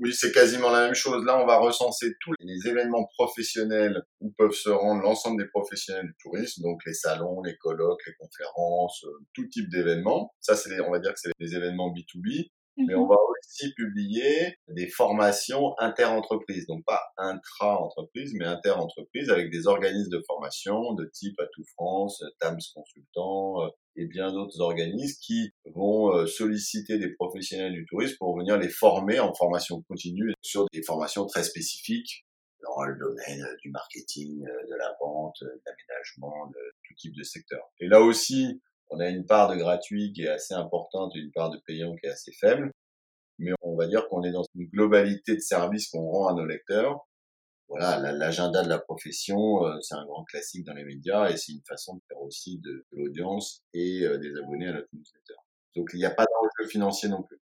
Oui, 0.01 0.13
c'est 0.13 0.31
quasiment 0.31 0.69
la 0.71 0.85
même 0.85 0.93
chose. 0.93 1.25
Là, 1.25 1.41
on 1.41 1.45
va 1.45 1.57
recenser 1.57 2.13
tous 2.21 2.31
les 2.39 2.69
événements 2.69 3.05
professionnels 3.17 4.01
où 4.21 4.31
peuvent 4.37 4.53
se 4.53 4.69
rendre 4.69 5.01
l'ensemble 5.01 5.43
des 5.43 5.49
professionnels 5.49 6.05
du 6.05 6.15
tourisme, 6.21 6.61
donc 6.61 6.79
les 6.85 6.93
salons, 6.93 7.41
les 7.41 7.57
colloques, 7.57 7.99
les 8.07 8.13
conférences, 8.17 9.03
euh, 9.03 9.25
tout 9.33 9.45
type 9.47 9.69
d'événements. 9.69 10.33
Ça, 10.39 10.55
c'est, 10.55 10.79
on 10.79 10.91
va 10.91 10.99
dire 10.99 11.13
que 11.13 11.19
c'est 11.19 11.31
les 11.39 11.53
événements 11.53 11.93
B2B. 11.93 12.49
Mais 12.87 12.95
on 12.95 13.03
Mhm. 13.03 13.09
va 13.09 13.15
aussi 13.15 13.73
publier 13.75 14.55
des 14.69 14.87
formations 14.87 15.73
inter-entreprises, 15.79 16.65
donc 16.67 16.83
pas 16.85 17.01
intra-entreprise, 17.17 18.33
mais 18.35 18.45
inter-entreprise 18.45 19.29
avec 19.29 19.51
des 19.51 19.67
organismes 19.67 20.11
de 20.11 20.23
formation 20.27 20.93
de 20.93 21.05
type 21.13 21.39
Atout 21.39 21.65
France, 21.75 22.23
TAMS 22.39 22.59
Consultant 22.73 23.63
euh, 23.63 23.69
et 23.95 24.05
bien 24.05 24.31
d'autres 24.31 24.61
organismes 24.61 25.17
qui 25.21 25.51
vont 25.75 26.13
euh, 26.15 26.25
solliciter 26.25 26.97
des 26.99 27.13
professionnels 27.13 27.73
du 27.73 27.85
tourisme 27.85 28.15
pour 28.19 28.37
venir 28.37 28.57
les 28.57 28.69
former 28.69 29.19
en 29.19 29.33
formation 29.33 29.81
continue 29.83 30.33
sur 30.41 30.65
des 30.73 30.83
formations 30.83 31.25
très 31.25 31.43
spécifiques 31.43 32.25
dans 32.63 32.83
le 32.83 32.97
domaine 32.97 33.41
euh, 33.43 33.55
du 33.61 33.69
marketing, 33.71 34.41
de 34.43 34.75
la 34.77 34.95
vente, 35.01 35.35
de 35.41 35.47
l'aménagement, 35.65 36.47
de 36.47 36.59
tout 36.87 36.93
type 36.97 37.15
de 37.15 37.23
secteur. 37.23 37.61
Et 37.79 37.87
là 37.87 38.01
aussi, 38.01 38.61
on 38.89 38.99
a 38.99 39.07
une 39.09 39.25
part 39.25 39.49
de 39.49 39.55
gratuit 39.55 40.11
qui 40.13 40.23
est 40.23 40.29
assez 40.29 40.53
importante 40.53 41.15
et 41.15 41.19
une 41.19 41.31
part 41.31 41.49
de 41.51 41.59
payant 41.65 41.95
qui 41.95 42.07
est 42.07 42.11
assez 42.11 42.31
faible. 42.31 42.71
Mais 43.39 43.51
on 43.61 43.75
va 43.75 43.87
dire 43.87 44.07
qu'on 44.09 44.23
est 44.23 44.31
dans 44.31 44.43
une 44.55 44.67
globalité 44.67 45.35
de 45.35 45.39
services 45.41 45.89
qu'on 45.89 46.07
rend 46.09 46.27
à 46.27 46.33
nos 46.33 46.45
lecteurs. 46.45 47.07
Voilà, 47.67 47.99
la- 47.99 48.11
l'agenda 48.11 48.63
de 48.63 48.69
la 48.69 48.79
profession, 48.79 49.65
euh, 49.65 49.79
c'est 49.81 49.95
un 49.95 50.05
grand 50.05 50.23
classique 50.23 50.65
dans 50.65 50.73
les 50.73 50.83
médias 50.85 51.29
et 51.29 51.37
c'est 51.37 51.51
une 51.51 51.63
façon 51.67 51.95
de 51.95 52.01
faire 52.07 52.19
aussi 52.21 52.57
de, 52.59 52.71
de 52.91 52.97
l'audience 52.97 53.61
et 53.73 54.01
euh, 54.05 54.17
des 54.17 54.35
abonnés 54.37 54.67
à 54.67 54.73
notre 54.73 54.87
newsletter. 54.93 55.35
Donc 55.75 55.89
il 55.93 55.97
n'y 55.97 56.05
a 56.05 56.09
pas 56.11 56.25
d'enjeu 56.25 56.69
financier 56.69 57.09
non 57.09 57.21
plus. 57.23 57.39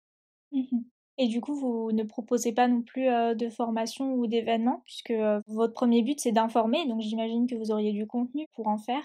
Mhm. 0.51 0.85
Et 1.19 1.27
du 1.27 1.41
coup, 1.41 1.53
vous 1.59 1.91
ne 1.91 2.03
proposez 2.03 2.53
pas 2.53 2.67
non 2.67 2.81
plus 2.81 3.07
euh, 3.07 3.35
de 3.35 3.49
formation 3.49 4.13
ou 4.13 4.25
d'événements, 4.25 4.81
puisque 4.85 5.11
euh, 5.11 5.41
votre 5.47 5.73
premier 5.73 6.01
but 6.01 6.19
c'est 6.19 6.31
d'informer, 6.31 6.87
donc 6.87 7.01
j'imagine 7.01 7.45
que 7.45 7.55
vous 7.55 7.69
auriez 7.71 7.91
du 7.91 8.07
contenu 8.07 8.47
pour 8.53 8.67
en 8.67 8.77
faire. 8.77 9.03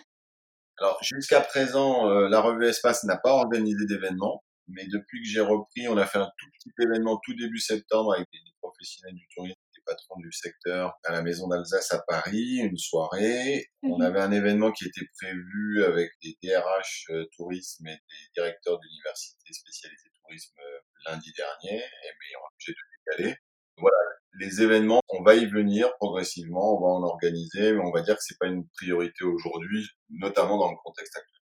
Alors 0.79 0.99
jusqu'à 1.03 1.41
présent, 1.41 2.09
euh, 2.09 2.29
la 2.29 2.41
revue 2.41 2.67
Espace 2.67 3.05
n'a 3.05 3.17
pas 3.17 3.33
organisé 3.33 3.85
d'événements, 3.87 4.43
mais 4.69 4.87
depuis 4.87 5.23
que 5.23 5.29
j'ai 5.29 5.41
repris, 5.41 5.89
on 5.89 5.97
a 5.97 6.07
fait 6.07 6.19
un 6.19 6.31
tout 6.39 6.47
petit 6.59 6.71
événement 6.83 7.19
tout 7.25 7.35
début 7.35 7.59
septembre 7.59 8.15
avec 8.15 8.27
des, 8.33 8.39
professionnels 8.61 9.15
du 9.15 9.27
tourisme, 9.35 9.57
des 9.75 9.83
patrons 9.87 10.21
du 10.21 10.31
secteur 10.33 10.93
à 11.05 11.13
la 11.13 11.23
Maison 11.23 11.49
d'Alsace 11.49 11.93
à 11.93 12.03
Paris, 12.07 12.57
une 12.57 12.77
soirée. 12.77 13.67
On 13.83 13.99
Mhm. 13.99 14.03
avait 14.03 14.21
un 14.21 14.33
événement 14.33 14.73
qui 14.73 14.85
était 14.85 15.07
prévu 15.21 15.85
avec 15.85 16.11
des 16.23 16.37
DRH 16.43 17.07
euh, 17.11 17.25
tourisme 17.37 17.87
et 17.87 17.93
des 17.93 18.29
directeurs 18.35 18.79
d'universités 18.79 19.53
spécialisées 19.53 20.09
tourisme 20.23 20.55
euh, 20.61 20.79
lundi 21.11 21.33
dernier, 21.37 21.79
et, 21.79 21.83
mais 21.83 22.37
on 22.37 22.45
a 22.45 22.51
obligé 22.53 22.73
de 22.73 23.23
décaler. 23.25 23.37
Voilà, 23.79 23.97
les 24.41 24.63
événements, 24.63 25.01
on 25.09 25.23
va 25.23 25.37
y 25.37 25.47
venir 25.47 25.89
progressivement, 25.99 26.77
on 26.77 26.81
va 26.81 26.89
en 26.89 27.03
organiser, 27.05 27.73
mais 27.73 27.81
on 27.81 27.93
va 27.93 28.03
dire 28.03 28.17
que 28.17 28.23
c'est 28.23 28.39
pas 28.39 28.49
une 28.49 28.69
priorité 28.77 29.25
aujourd'hui, 29.25 29.87
notamment 30.11 30.59
dans 30.59 30.71
le 30.71 30.77
contexte 30.85 31.17
actuel. 31.17 31.41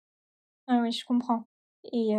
Ah 0.69 0.81
oui, 0.83 0.93
je 0.93 1.05
comprends. 1.05 1.47
Et 1.93 2.15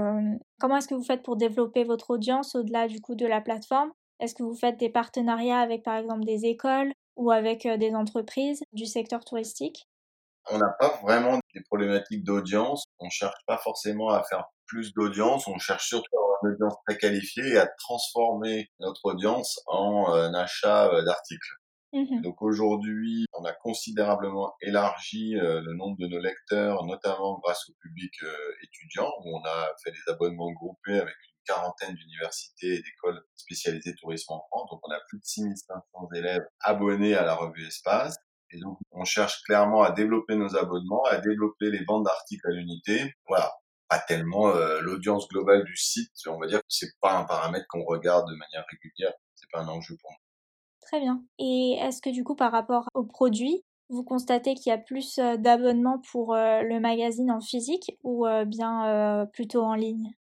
comment 0.59 0.77
est-ce 0.77 0.88
que 0.88 0.95
vous 0.95 1.03
faites 1.03 1.24
pour 1.24 1.38
développer 1.38 1.83
votre 1.83 2.12
audience 2.12 2.55
au-delà 2.55 2.88
du 2.88 3.01
coup 3.01 3.15
de 3.15 3.25
la 3.25 3.41
plateforme? 3.41 3.91
Est-ce 4.19 4.36
que 4.36 4.43
vous 4.43 4.55
faites 4.55 4.77
des 4.77 4.89
partenariats 4.89 5.59
avec 5.59 5.83
par 5.83 5.95
exemple 5.97 6.25
des 6.25 6.45
écoles 6.45 6.91
ou 7.15 7.31
avec 7.31 7.67
des 7.67 7.93
entreprises 7.93 8.62
du 8.74 8.86
secteur 8.86 9.24
touristique? 9.24 9.88
On 10.50 10.57
n'a 10.57 10.69
pas 10.79 11.00
vraiment 11.03 11.39
des 11.53 11.62
problématiques 11.69 12.24
d'audience, 12.24 12.86
on 13.00 13.09
cherche 13.09 13.38
pas 13.45 13.57
forcément 13.57 14.09
à 14.09 14.24
faire 14.24 14.45
plus 14.65 14.93
d'audience, 14.93 15.47
on 15.47 15.57
cherche 15.57 15.88
surtout 15.88 16.09
à 16.17 16.21
avoir 16.21 16.39
une 16.43 16.51
audience 16.53 16.75
très 16.88 16.97
qualifiée 16.97 17.47
et 17.53 17.57
à 17.57 17.67
transformer 17.79 18.67
notre 18.79 19.01
audience 19.05 19.59
en 19.67 20.12
un 20.13 20.33
achat 20.33 20.89
d'articles. 21.03 21.55
Mmh 21.94 22.22
Donc 22.22 22.41
aujourd'hui, 22.41 23.25
on 23.34 23.46
a 23.46 23.53
considérablement 23.53 24.53
élargi 24.62 25.36
le 25.36 25.74
nombre 25.74 25.98
de 26.00 26.08
nos 26.08 26.20
lecteurs, 26.20 26.86
notamment 26.86 27.39
grâce 27.39 27.70
au 27.70 27.74
public 27.82 28.13
étudiant, 28.62 29.10
où 29.24 29.38
on 29.38 29.46
a 29.46 29.70
fait 29.84 29.91
des 29.91 30.12
abonnements 30.12 30.51
groupés 30.51 31.00
avec 31.00 31.15
une 31.15 31.38
quarantaine 31.46 31.96
d'universités 31.96 32.75
et 32.75 32.82
d'écoles 32.82 33.24
spécialisées 33.36 33.96
tourisme 33.96 34.34
en 34.34 34.46
France. 34.48 34.70
Donc 34.70 34.82
on 34.84 34.91
a 34.91 35.00
plus 35.08 35.20
de 35.20 35.25
6500 35.25 36.10
élèves 36.15 36.46
abonnés 36.60 37.15
à 37.15 37.24
la 37.24 37.36
revue 37.36 37.65
Espace. 37.65 38.17
Et 38.51 38.60
donc, 38.60 38.77
on 38.91 39.03
cherche 39.03 39.41
clairement 39.44 39.82
à 39.82 39.91
développer 39.91 40.36
nos 40.36 40.56
abonnements, 40.56 41.03
à 41.03 41.17
développer 41.17 41.70
les 41.70 41.84
ventes 41.84 42.06
d'articles 42.06 42.48
à 42.48 42.51
l'unité. 42.51 43.13
Voilà, 43.27 43.53
pas 43.89 44.00
tellement 44.00 44.50
euh, 44.50 44.79
l'audience 44.82 45.27
globale 45.27 45.65
du 45.65 45.75
site. 45.75 46.12
On 46.27 46.39
va 46.39 46.48
dire 46.48 46.60
que 46.60 46.65
c'est 46.70 46.91
pas 47.01 47.17
un 47.17 47.25
paramètre 47.25 47.65
qu'on 47.67 47.84
regarde 47.84 48.29
de 48.29 48.36
manière 48.36 48.65
régulière. 48.72 49.13
C'est 49.36 49.50
pas 49.51 49.62
un 49.62 49.67
enjeu 49.67 49.96
pour 50.01 50.12
nous. 50.12 50.26
Très 50.88 51.01
bien. 51.01 51.22
Et 51.38 51.77
est-ce 51.82 52.01
que 52.01 52.10
du 52.10 52.24
coup, 52.24 52.36
par 52.36 52.51
rapport 52.51 52.88
aux 52.94 53.03
produits, 53.03 53.62
vous 53.89 54.03
constatez 54.03 54.53
qu'il 54.56 54.70
y 54.70 54.74
a 54.74 54.77
plus 54.77 55.15
d'abonnements 55.17 56.01
pour 56.12 56.34
le 56.36 56.79
magazine 56.79 57.29
en 57.29 57.41
physique 57.41 57.98
ou 58.03 58.25
bien 58.46 59.27
plutôt 59.34 59.63
en 59.63 59.75
ligne? 59.75 60.13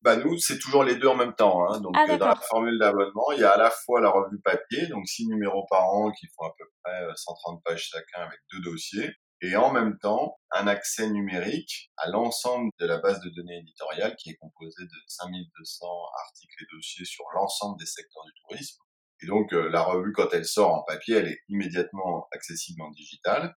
Bah 0.00 0.16
nous, 0.16 0.38
c'est 0.38 0.58
toujours 0.58 0.84
les 0.84 0.96
deux 0.96 1.08
en 1.08 1.16
même 1.16 1.34
temps. 1.34 1.66
Hein. 1.66 1.80
Donc, 1.80 1.94
ah, 1.96 2.18
dans 2.18 2.28
la 2.28 2.36
formule 2.36 2.78
d'abonnement, 2.78 3.32
il 3.32 3.40
y 3.40 3.44
a 3.44 3.52
à 3.52 3.56
la 3.56 3.70
fois 3.70 4.02
la 4.02 4.10
revue 4.10 4.38
papier, 4.44 4.86
donc 4.88 5.06
six 5.08 5.26
numéros 5.26 5.66
par 5.70 5.88
an 5.88 6.10
qui 6.10 6.26
font 6.36 6.44
à 6.44 6.52
peu 6.58 6.64
près 6.82 7.06
130 7.16 7.62
pages 7.64 7.88
chacun 7.90 8.26
avec 8.26 8.38
deux 8.52 8.60
dossiers, 8.60 9.10
et 9.40 9.56
en 9.56 9.72
même 9.72 9.98
temps 9.98 10.36
un 10.52 10.66
accès 10.66 11.08
numérique 11.08 11.90
à 11.96 12.10
l'ensemble 12.10 12.70
de 12.78 12.86
la 12.86 12.98
base 12.98 13.20
de 13.20 13.30
données 13.30 13.58
éditoriale 13.58 14.14
qui 14.16 14.28
est 14.30 14.36
composée 14.36 14.84
de 14.84 14.98
5200 15.08 15.86
articles 16.26 16.62
et 16.62 16.76
dossiers 16.76 17.06
sur 17.06 17.24
l'ensemble 17.34 17.78
des 17.78 17.86
secteurs 17.86 18.24
du 18.24 18.32
tourisme. 18.42 18.83
Et 19.24 19.26
donc 19.26 19.52
la 19.52 19.82
revue, 19.82 20.12
quand 20.12 20.28
elle 20.32 20.44
sort 20.44 20.74
en 20.74 20.82
papier, 20.82 21.16
elle 21.16 21.28
est 21.28 21.40
immédiatement 21.48 22.28
accessible 22.32 22.82
en 22.82 22.90
digital. 22.90 23.54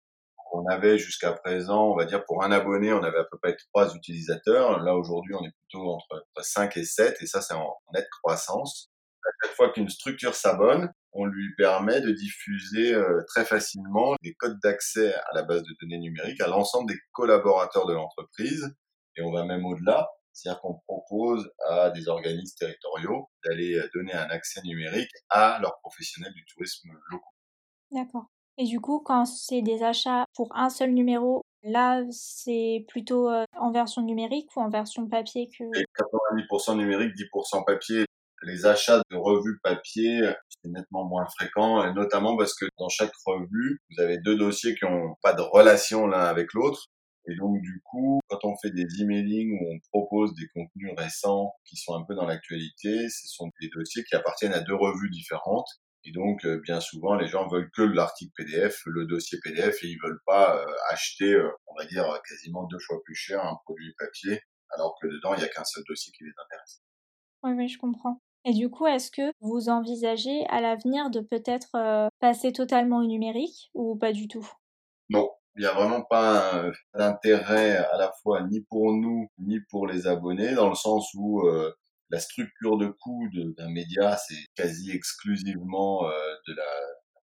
On 0.52 0.66
avait 0.66 0.98
jusqu'à 0.98 1.32
présent, 1.32 1.90
on 1.90 1.96
va 1.96 2.04
dire 2.04 2.22
pour 2.26 2.44
un 2.44 2.52
abonné, 2.52 2.92
on 2.92 3.02
avait 3.02 3.18
à 3.18 3.24
peu 3.24 3.38
près 3.42 3.56
trois 3.72 3.94
utilisateurs. 3.94 4.82
Là 4.82 4.94
aujourd'hui, 4.94 5.34
on 5.34 5.42
est 5.42 5.52
plutôt 5.62 5.90
entre 5.90 6.26
5 6.38 6.76
et 6.76 6.84
7 6.84 7.16
et 7.22 7.26
ça 7.26 7.40
c'est 7.40 7.54
en 7.54 7.74
nette 7.94 8.08
croissance. 8.22 8.90
À 9.24 9.30
chaque 9.42 9.56
fois 9.56 9.72
qu'une 9.72 9.88
structure 9.88 10.34
s'abonne, 10.34 10.92
on 11.12 11.24
lui 11.24 11.54
permet 11.56 12.02
de 12.02 12.12
diffuser 12.12 12.92
euh, 12.92 13.22
très 13.26 13.46
facilement 13.46 14.16
les 14.22 14.34
codes 14.34 14.58
d'accès 14.62 15.14
à 15.14 15.34
la 15.34 15.44
base 15.44 15.62
de 15.62 15.74
données 15.80 15.98
numériques 15.98 16.42
à 16.42 16.46
l'ensemble 16.46 16.90
des 16.90 16.98
collaborateurs 17.12 17.86
de 17.86 17.94
l'entreprise. 17.94 18.70
Et 19.16 19.22
on 19.22 19.32
va 19.32 19.44
même 19.44 19.64
au-delà, 19.64 20.10
c'est-à-dire 20.34 20.60
qu'on 20.60 20.78
propose 20.86 21.50
à 21.68 21.90
des 21.90 22.08
organismes 22.08 22.56
territoriaux 22.58 23.30
d'aller 23.44 23.76
euh, 23.76 23.88
donner 23.94 24.12
un 24.12 24.28
accès 24.28 24.60
numérique 24.62 25.10
à 25.30 25.58
leurs 25.62 25.78
professionnels 25.80 26.32
du 26.34 26.44
tourisme 26.44 26.90
locaux. 27.10 27.24
D'accord. 27.90 28.26
Et 28.58 28.64
du 28.64 28.80
coup, 28.80 29.00
quand 29.00 29.24
c'est 29.24 29.62
des 29.62 29.82
achats 29.82 30.26
pour 30.34 30.54
un 30.54 30.68
seul 30.68 30.92
numéro, 30.92 31.42
là, 31.62 32.02
c'est 32.10 32.84
plutôt 32.88 33.30
euh, 33.30 33.44
en 33.56 33.72
version 33.72 34.02
numérique 34.02 34.54
ou 34.56 34.60
en 34.60 34.68
version 34.68 35.08
papier 35.08 35.48
que... 35.48 35.64
90% 35.64 36.76
numérique, 36.76 37.14
10% 37.16 37.64
papier 37.64 38.04
les 38.44 38.66
achats 38.66 39.00
de 39.10 39.16
revues 39.16 39.58
papier, 39.62 40.20
c'est 40.48 40.70
nettement 40.70 41.04
moins 41.04 41.26
fréquent, 41.26 41.84
et 41.84 41.92
notamment 41.92 42.36
parce 42.36 42.54
que 42.54 42.66
dans 42.78 42.88
chaque 42.88 43.12
revue, 43.26 43.80
vous 43.90 44.02
avez 44.02 44.18
deux 44.18 44.36
dossiers 44.36 44.74
qui 44.74 44.84
n'ont 44.84 45.14
pas 45.22 45.32
de 45.32 45.42
relation 45.42 46.06
l'un 46.06 46.20
avec 46.20 46.52
l'autre. 46.52 46.86
Et 47.26 47.34
donc, 47.36 47.60
du 47.62 47.80
coup, 47.84 48.20
quand 48.28 48.44
on 48.44 48.56
fait 48.56 48.70
des 48.70 48.86
emailing 49.00 49.58
où 49.58 49.74
on 49.74 49.78
propose 49.90 50.34
des 50.34 50.46
contenus 50.54 50.92
récents 50.96 51.54
qui 51.64 51.76
sont 51.76 51.94
un 51.94 52.04
peu 52.04 52.14
dans 52.14 52.26
l'actualité, 52.26 53.08
ce 53.08 53.28
sont 53.28 53.50
des 53.60 53.68
dossiers 53.68 54.04
qui 54.04 54.14
appartiennent 54.14 54.52
à 54.52 54.60
deux 54.60 54.74
revues 54.74 55.10
différentes. 55.10 55.68
Et 56.06 56.12
donc, 56.12 56.44
euh, 56.44 56.60
bien 56.62 56.80
souvent, 56.80 57.14
les 57.14 57.26
gens 57.26 57.48
veulent 57.48 57.70
que 57.70 57.80
l'article 57.80 58.32
PDF, 58.36 58.82
le 58.84 59.06
dossier 59.06 59.38
PDF, 59.42 59.82
et 59.82 59.88
ils 59.88 59.98
veulent 60.02 60.20
pas 60.26 60.58
euh, 60.58 60.66
acheter, 60.90 61.32
euh, 61.32 61.50
on 61.66 61.74
va 61.76 61.86
dire, 61.86 62.04
quasiment 62.28 62.64
deux 62.64 62.78
fois 62.78 62.98
plus 63.04 63.14
cher 63.14 63.42
un 63.42 63.56
produit 63.64 63.94
papier, 63.98 64.40
alors 64.70 64.98
que 65.00 65.06
dedans, 65.06 65.34
il 65.34 65.38
n'y 65.38 65.44
a 65.44 65.48
qu'un 65.48 65.64
seul 65.64 65.82
dossier 65.88 66.12
qui 66.12 66.24
les 66.24 66.32
intéresse. 66.44 66.82
Oui, 67.42 67.52
oui, 67.52 67.68
je 67.68 67.78
comprends. 67.78 68.20
Et 68.44 68.52
du 68.52 68.68
coup, 68.68 68.86
est-ce 68.86 69.10
que 69.10 69.32
vous 69.40 69.70
envisagez 69.70 70.44
à 70.50 70.60
l'avenir 70.60 71.08
de 71.08 71.20
peut-être 71.20 72.10
passer 72.20 72.52
totalement 72.52 72.98
au 72.98 73.06
numérique 73.06 73.70
ou 73.72 73.96
pas 73.96 74.12
du 74.12 74.28
tout? 74.28 74.46
Non, 75.08 75.30
il 75.56 75.60
n'y 75.60 75.66
a 75.66 75.72
vraiment 75.72 76.02
pas 76.02 76.70
d'intérêt 76.94 77.76
à 77.76 77.96
la 77.96 78.12
fois 78.22 78.42
ni 78.42 78.62
pour 78.62 78.92
nous 78.92 79.28
ni 79.38 79.60
pour 79.70 79.86
les 79.86 80.06
abonnés, 80.06 80.54
dans 80.54 80.68
le 80.68 80.74
sens 80.74 81.10
où 81.14 81.46
euh, 81.46 81.72
la 82.10 82.18
structure 82.18 82.76
de 82.76 82.88
coût 82.88 83.28
d'un 83.32 83.70
média, 83.70 84.16
c'est 84.16 84.44
quasi 84.54 84.90
exclusivement 84.90 86.08
euh, 86.08 86.34
de 86.46 86.54
la, 86.54 86.64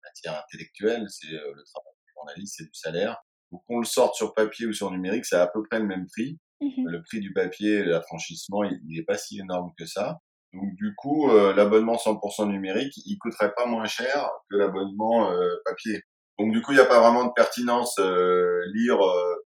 matière 0.03 0.43
intellectuelle, 0.43 1.05
c'est 1.09 1.27
le 1.29 1.63
travail 1.65 1.93
du 2.03 2.13
journaliste, 2.15 2.55
c'est 2.57 2.63
du 2.63 2.73
salaire. 2.73 3.17
Donc 3.51 3.63
qu'on 3.65 3.79
le 3.79 3.85
sorte 3.85 4.15
sur 4.15 4.33
papier 4.33 4.65
ou 4.65 4.73
sur 4.73 4.89
numérique, 4.91 5.25
c'est 5.25 5.35
à 5.35 5.45
peu 5.45 5.61
près 5.69 5.79
le 5.79 5.85
même 5.85 6.07
prix. 6.07 6.39
Mmh 6.61 6.89
le 6.89 7.01
prix 7.03 7.19
du 7.19 7.31
papier, 7.31 7.83
l'affranchissement, 7.83 8.63
il 8.63 8.79
n'est 8.87 9.03
pas 9.03 9.17
si 9.17 9.39
énorme 9.39 9.71
que 9.77 9.85
ça. 9.85 10.19
Donc 10.53 10.73
du 10.75 10.93
coup, 10.95 11.29
euh, 11.29 11.53
l'abonnement 11.53 11.95
100% 11.95 12.49
numérique, 12.49 12.93
il 13.05 13.17
coûterait 13.17 13.53
pas 13.53 13.65
moins 13.65 13.85
cher 13.85 14.29
que 14.49 14.57
l'abonnement 14.57 15.31
euh, 15.31 15.55
papier. 15.65 16.01
Donc 16.39 16.53
du 16.53 16.61
coup, 16.61 16.71
il 16.71 16.75
n'y 16.75 16.81
a 16.81 16.85
pas 16.85 17.01
vraiment 17.01 17.25
de 17.25 17.33
pertinence 17.35 17.99
euh, 17.99 18.63
lire 18.73 18.99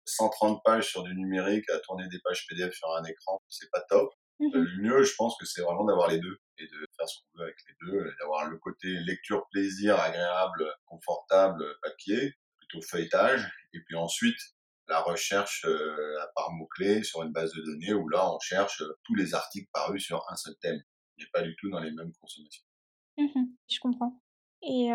130 0.04 0.62
pages 0.64 0.88
sur 0.88 1.02
du 1.02 1.14
numérique, 1.14 1.68
à 1.70 1.78
tourner 1.80 2.08
des 2.08 2.20
pages 2.20 2.46
PDF 2.48 2.74
sur 2.74 2.88
un 2.94 3.04
écran, 3.04 3.40
c'est 3.48 3.70
pas 3.70 3.82
top. 3.88 4.10
Mmh 4.38 4.48
le 4.52 4.82
mieux, 4.82 5.02
je 5.02 5.14
pense 5.16 5.36
que 5.38 5.46
c'est 5.46 5.62
vraiment 5.62 5.84
d'avoir 5.84 6.08
les 6.08 6.18
deux 6.18 6.38
et 6.58 6.66
de 6.66 6.86
faire 6.96 7.08
ce 7.08 7.20
qu'on 7.20 7.38
veut 7.38 7.44
avec 7.44 7.56
les 7.68 7.74
deux, 7.86 8.14
d'avoir 8.20 8.46
le 8.48 8.58
côté 8.58 8.88
lecture 9.06 9.46
plaisir, 9.50 9.98
agréable, 9.98 10.70
confortable, 10.84 11.64
papier, 11.82 12.34
plutôt 12.58 12.86
feuilletage, 12.86 13.50
et 13.72 13.80
puis 13.80 13.96
ensuite 13.96 14.38
la 14.88 15.00
recherche 15.00 15.64
euh, 15.64 16.16
par 16.34 16.52
mots-clés 16.52 17.02
sur 17.02 17.22
une 17.22 17.32
base 17.32 17.52
de 17.52 17.62
données 17.62 17.94
où 17.94 18.08
là, 18.08 18.30
on 18.30 18.38
cherche 18.38 18.82
euh, 18.82 18.98
tous 19.04 19.14
les 19.14 19.34
articles 19.34 19.68
parus 19.72 20.04
sur 20.04 20.22
un 20.30 20.36
seul 20.36 20.54
thème. 20.60 20.80
N'est 21.18 21.26
pas 21.32 21.42
du 21.42 21.56
tout 21.56 21.70
dans 21.70 21.80
les 21.80 21.90
mêmes 21.90 22.12
consommations. 22.20 22.64
Mmh 23.18 23.46
je 23.68 23.80
comprends. 23.80 24.20
Et 24.68 24.88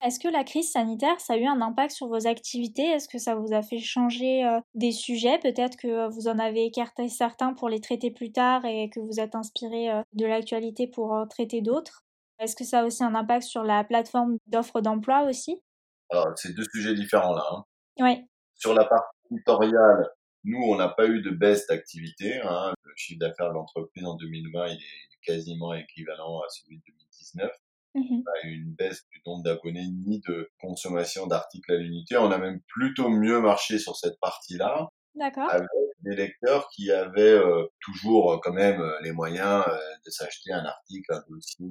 est-ce 0.00 0.18
que 0.18 0.26
la 0.26 0.42
crise 0.42 0.72
sanitaire, 0.72 1.20
ça 1.20 1.34
a 1.34 1.36
eu 1.36 1.46
un 1.46 1.60
impact 1.60 1.92
sur 1.92 2.08
vos 2.08 2.26
activités? 2.26 2.82
Est-ce 2.82 3.08
que 3.08 3.18
ça 3.18 3.36
vous 3.36 3.52
a 3.52 3.62
fait 3.62 3.78
changer 3.78 4.42
des 4.74 4.90
sujets? 4.90 5.38
Peut-être 5.38 5.76
que 5.76 6.08
vous 6.12 6.26
en 6.26 6.40
avez 6.40 6.64
écarté 6.64 7.08
certains 7.08 7.54
pour 7.54 7.68
les 7.68 7.80
traiter 7.80 8.10
plus 8.10 8.32
tard 8.32 8.64
et 8.64 8.90
que 8.90 8.98
vous 8.98 9.20
êtes 9.20 9.36
inspiré 9.36 9.90
de 10.12 10.26
l'actualité 10.26 10.88
pour 10.88 11.16
traiter 11.30 11.60
d'autres. 11.60 12.02
Est-ce 12.40 12.56
que 12.56 12.64
ça 12.64 12.80
a 12.80 12.84
aussi 12.84 13.04
un 13.04 13.14
impact 13.14 13.44
sur 13.44 13.62
la 13.62 13.84
plateforme 13.84 14.38
d'offres 14.48 14.80
d'emploi 14.80 15.22
aussi? 15.28 15.62
Alors, 16.10 16.26
c'est 16.34 16.52
deux 16.52 16.66
sujets 16.72 16.94
différents 16.94 17.34
là. 17.34 17.44
Hein. 17.52 17.64
Oui. 18.00 18.26
Sur 18.56 18.74
la 18.74 18.84
partie 18.84 19.16
éditoriale, 19.30 20.08
nous, 20.42 20.60
on 20.60 20.74
n'a 20.74 20.88
pas 20.88 21.06
eu 21.06 21.22
de 21.22 21.30
baisse 21.30 21.68
d'activité. 21.68 22.40
Hein. 22.42 22.72
Le 22.82 22.92
chiffre 22.96 23.20
d'affaires 23.20 23.50
de 23.50 23.54
l'entreprise 23.54 24.04
en 24.04 24.16
2020, 24.16 24.66
il 24.66 24.72
est 24.72 25.24
quasiment 25.24 25.72
équivalent 25.74 26.40
à 26.40 26.48
celui 26.48 26.78
de 26.78 26.82
2019. 26.88 27.50
Mmh 27.94 28.22
eu 28.44 28.54
une 28.54 28.74
baisse 28.74 29.02
du 29.12 29.20
nombre 29.26 29.44
d'abonnés 29.44 29.86
ni 30.06 30.20
de 30.26 30.50
consommation 30.60 31.26
d'articles 31.26 31.72
à 31.72 31.76
l'unité. 31.76 32.16
On 32.16 32.30
a 32.30 32.38
même 32.38 32.60
plutôt 32.66 33.08
mieux 33.08 33.40
marché 33.40 33.78
sur 33.78 33.96
cette 33.96 34.18
partie-là. 34.20 34.88
D'accord. 35.14 35.50
Avec 35.50 35.68
des 36.00 36.16
lecteurs 36.16 36.68
qui 36.74 36.90
avaient 36.90 37.20
euh, 37.20 37.66
toujours 37.80 38.32
euh, 38.32 38.38
quand 38.42 38.52
même 38.52 38.80
euh, 38.80 38.98
les 39.02 39.12
moyens 39.12 39.64
de 40.04 40.10
s'acheter 40.10 40.52
un 40.52 40.64
article, 40.64 41.12
un 41.12 41.22
dossier 41.28 41.68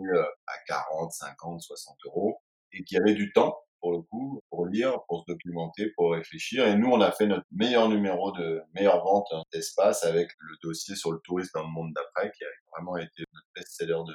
à 0.48 0.54
40, 0.68 1.12
50, 1.12 1.62
60 1.62 1.98
euros 2.06 2.38
et 2.72 2.84
qui 2.84 2.98
avaient 2.98 3.16
du 3.16 3.34
temps 3.34 3.58
pour 3.82 3.94
le 3.94 4.01
coup, 4.04 4.40
pour 4.50 4.68
lire, 4.68 5.00
pour 5.08 5.22
se 5.22 5.32
documenter, 5.32 5.92
pour 5.98 6.13
réfléchir. 6.13 6.68
Et 6.68 6.75
nous, 6.75 6.88
on 6.88 7.01
a 7.01 7.12
fait 7.12 7.25
notre 7.25 7.46
meilleur 7.51 7.90
numéro 7.90 8.32
de 8.32 8.62
meilleure 8.75 9.04
vente 9.04 9.28
d'espace 9.51 10.04
avec 10.04 10.30
le 10.40 10.56
dossier 10.62 10.96
sur 10.96 11.12
le 11.12 11.20
tourisme 11.24 11.50
dans 11.56 11.63
le 11.63 11.74
monde 11.74 11.92
d'après, 11.96 12.32
qui 12.32 12.44
a 12.44 12.48
vraiment 12.72 12.98
été 12.98 13.24
notre 13.34 13.48
best-seller 13.56 14.04
de. 14.08 14.13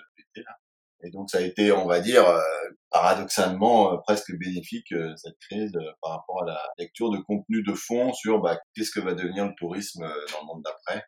Et 1.06 1.10
donc, 1.10 1.30
ça 1.30 1.38
a 1.38 1.42
été, 1.42 1.72
on 1.72 1.86
va 1.86 2.00
dire, 2.00 2.26
euh, 2.26 2.40
paradoxalement, 2.90 3.92
euh, 3.92 3.96
presque 4.04 4.36
bénéfique, 4.36 4.92
euh, 4.92 5.14
cette 5.16 5.38
crise, 5.38 5.72
par 6.02 6.12
rapport 6.12 6.42
à 6.42 6.46
la 6.46 6.60
lecture 6.78 7.10
de 7.10 7.18
contenu 7.18 7.62
de 7.62 7.75
fond 7.75 8.12
sur 8.12 8.40
bah, 8.40 8.58
qu'est-ce 8.75 8.90
que 8.90 9.00
va 9.00 9.14
devenir 9.14 9.46
le 9.46 9.54
tourisme 9.56 10.00
dans 10.00 10.40
le 10.40 10.46
monde 10.46 10.62
d'après. 10.64 11.04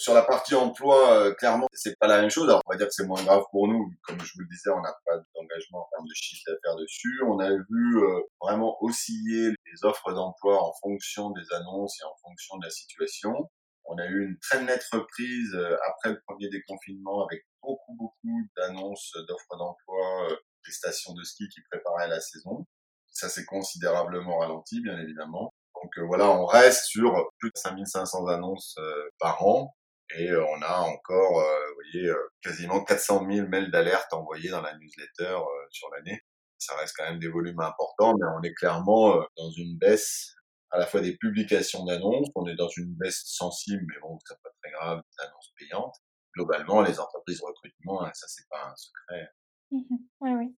Sur 0.00 0.14
la 0.14 0.22
partie 0.22 0.54
emploi, 0.54 1.12
euh, 1.12 1.34
clairement, 1.34 1.66
c'est 1.74 1.94
pas 1.98 2.06
la 2.06 2.22
même 2.22 2.30
chose. 2.30 2.48
Alors, 2.48 2.62
on 2.64 2.72
va 2.72 2.78
dire 2.78 2.86
que 2.86 2.92
c'est 2.94 3.06
moins 3.06 3.22
grave 3.22 3.42
pour 3.50 3.68
nous. 3.68 3.86
Comme 4.02 4.18
je 4.18 4.32
vous 4.32 4.40
le 4.40 4.46
disais, 4.46 4.70
on 4.70 4.80
n'a 4.80 4.94
pas 5.04 5.18
d'engagement 5.34 5.80
en 5.80 5.88
termes 5.90 6.06
de 6.06 6.14
chiffre 6.14 6.42
d'affaires 6.46 6.76
dessus. 6.76 7.20
On 7.28 7.38
a 7.38 7.50
vu 7.50 7.98
euh, 7.98 8.22
vraiment 8.40 8.78
osciller 8.80 9.50
les 9.50 9.84
offres 9.84 10.10
d'emploi 10.14 10.58
en 10.64 10.72
fonction 10.80 11.28
des 11.32 11.42
annonces 11.52 12.00
et 12.00 12.04
en 12.04 12.16
fonction 12.22 12.56
de 12.56 12.64
la 12.64 12.70
situation. 12.70 13.50
On 13.92 13.98
a 13.98 14.06
eu 14.06 14.24
une 14.24 14.38
très 14.38 14.62
nette 14.62 14.86
reprise 14.92 15.52
euh, 15.54 15.76
après 15.88 16.10
le 16.10 16.20
premier 16.24 16.48
déconfinement 16.48 17.26
avec 17.26 17.42
beaucoup, 17.60 17.96
beaucoup 17.96 18.40
d'annonces 18.56 19.12
d'offres 19.26 19.56
d'emploi 19.58 20.28
des 20.64 20.72
stations 20.72 21.12
de 21.12 21.24
ski 21.24 21.48
qui 21.48 21.60
préparaient 21.70 22.06
la 22.06 22.20
saison. 22.20 22.66
Ça 23.10 23.28
s'est 23.28 23.44
considérablement 23.44 24.38
ralenti, 24.38 24.80
bien 24.80 24.96
évidemment. 24.96 25.52
Donc 25.74 26.06
voilà, 26.06 26.30
on 26.30 26.46
reste 26.46 26.84
sur 26.84 27.30
plus 27.38 27.50
de 27.50 27.58
5500 27.58 28.26
annonces 28.28 28.76
par 29.18 29.44
an 29.44 29.74
et 30.16 30.30
euh, 30.30 30.44
on 30.44 30.62
a 30.62 30.80
encore 30.80 31.40
euh, 31.40 31.74
voyez, 31.74 32.12
quasiment 32.42 32.84
400 32.84 33.26
000 33.28 33.48
mails 33.48 33.72
d'alerte 33.72 34.12
envoyés 34.12 34.50
dans 34.50 34.62
la 34.62 34.76
newsletter 34.76 35.38
sur 35.70 35.90
l'année. 35.90 36.20
Ça 36.58 36.76
reste 36.76 36.94
quand 36.96 37.04
même 37.04 37.18
des 37.18 37.28
volumes 37.28 37.60
importants, 37.60 38.14
mais 38.20 38.26
on 38.38 38.42
est 38.42 38.54
clairement 38.54 39.16
dans 39.36 39.50
une 39.56 39.78
baisse 39.78 40.34
à 40.70 40.78
la 40.78 40.86
fois 40.86 41.00
des 41.00 41.16
publications 41.16 41.84
d'annonces, 41.84 42.28
on 42.34 42.46
est 42.46 42.54
dans 42.54 42.68
une 42.68 42.94
baisse 42.94 43.22
sensible, 43.24 43.84
mais 43.88 44.00
bon, 44.00 44.18
c'est 44.24 44.40
pas 44.42 44.50
très 44.62 44.72
grave, 44.72 44.98
des 44.98 45.24
annonces 45.24 45.52
payantes. 45.58 45.96
Globalement, 46.34 46.80
les 46.82 47.00
entreprises 47.00 47.40
recrutement, 47.42 48.04
hein, 48.04 48.10
ça 48.14 48.26
c'est 48.28 48.48
pas 48.48 48.70
un 48.70 48.76
secret. 48.76 49.28
Mmh 49.72 49.96
oui, 50.20 50.30
oui. 50.32 50.56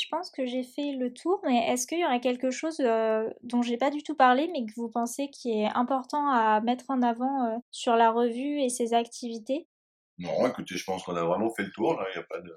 Je 0.00 0.06
pense 0.10 0.30
que 0.30 0.46
j'ai 0.46 0.62
fait 0.62 0.92
le 0.92 1.12
tour, 1.12 1.40
mais 1.44 1.72
est-ce 1.72 1.88
qu'il 1.88 1.98
y 1.98 2.04
aurait 2.04 2.20
quelque 2.20 2.50
chose 2.50 2.78
euh, 2.78 3.28
dont 3.42 3.62
j'ai 3.62 3.76
pas 3.76 3.90
du 3.90 4.04
tout 4.04 4.14
parlé, 4.14 4.48
mais 4.52 4.64
que 4.64 4.72
vous 4.76 4.88
pensez 4.88 5.28
qui 5.30 5.50
est 5.50 5.68
important 5.74 6.30
à 6.30 6.60
mettre 6.60 6.84
en 6.88 7.02
avant 7.02 7.46
euh, 7.46 7.56
sur 7.72 7.96
la 7.96 8.12
revue 8.12 8.60
et 8.60 8.68
ses 8.68 8.94
activités? 8.94 9.66
Non, 10.18 10.46
écoutez, 10.46 10.76
je 10.76 10.84
pense 10.84 11.02
qu'on 11.02 11.16
a 11.16 11.24
vraiment 11.24 11.52
fait 11.52 11.64
le 11.64 11.72
tour. 11.72 11.94
Là, 11.94 12.06
il 12.10 12.18
n'y 12.18 12.22
a 12.22 12.26
pas 12.28 12.40
de. 12.40 12.56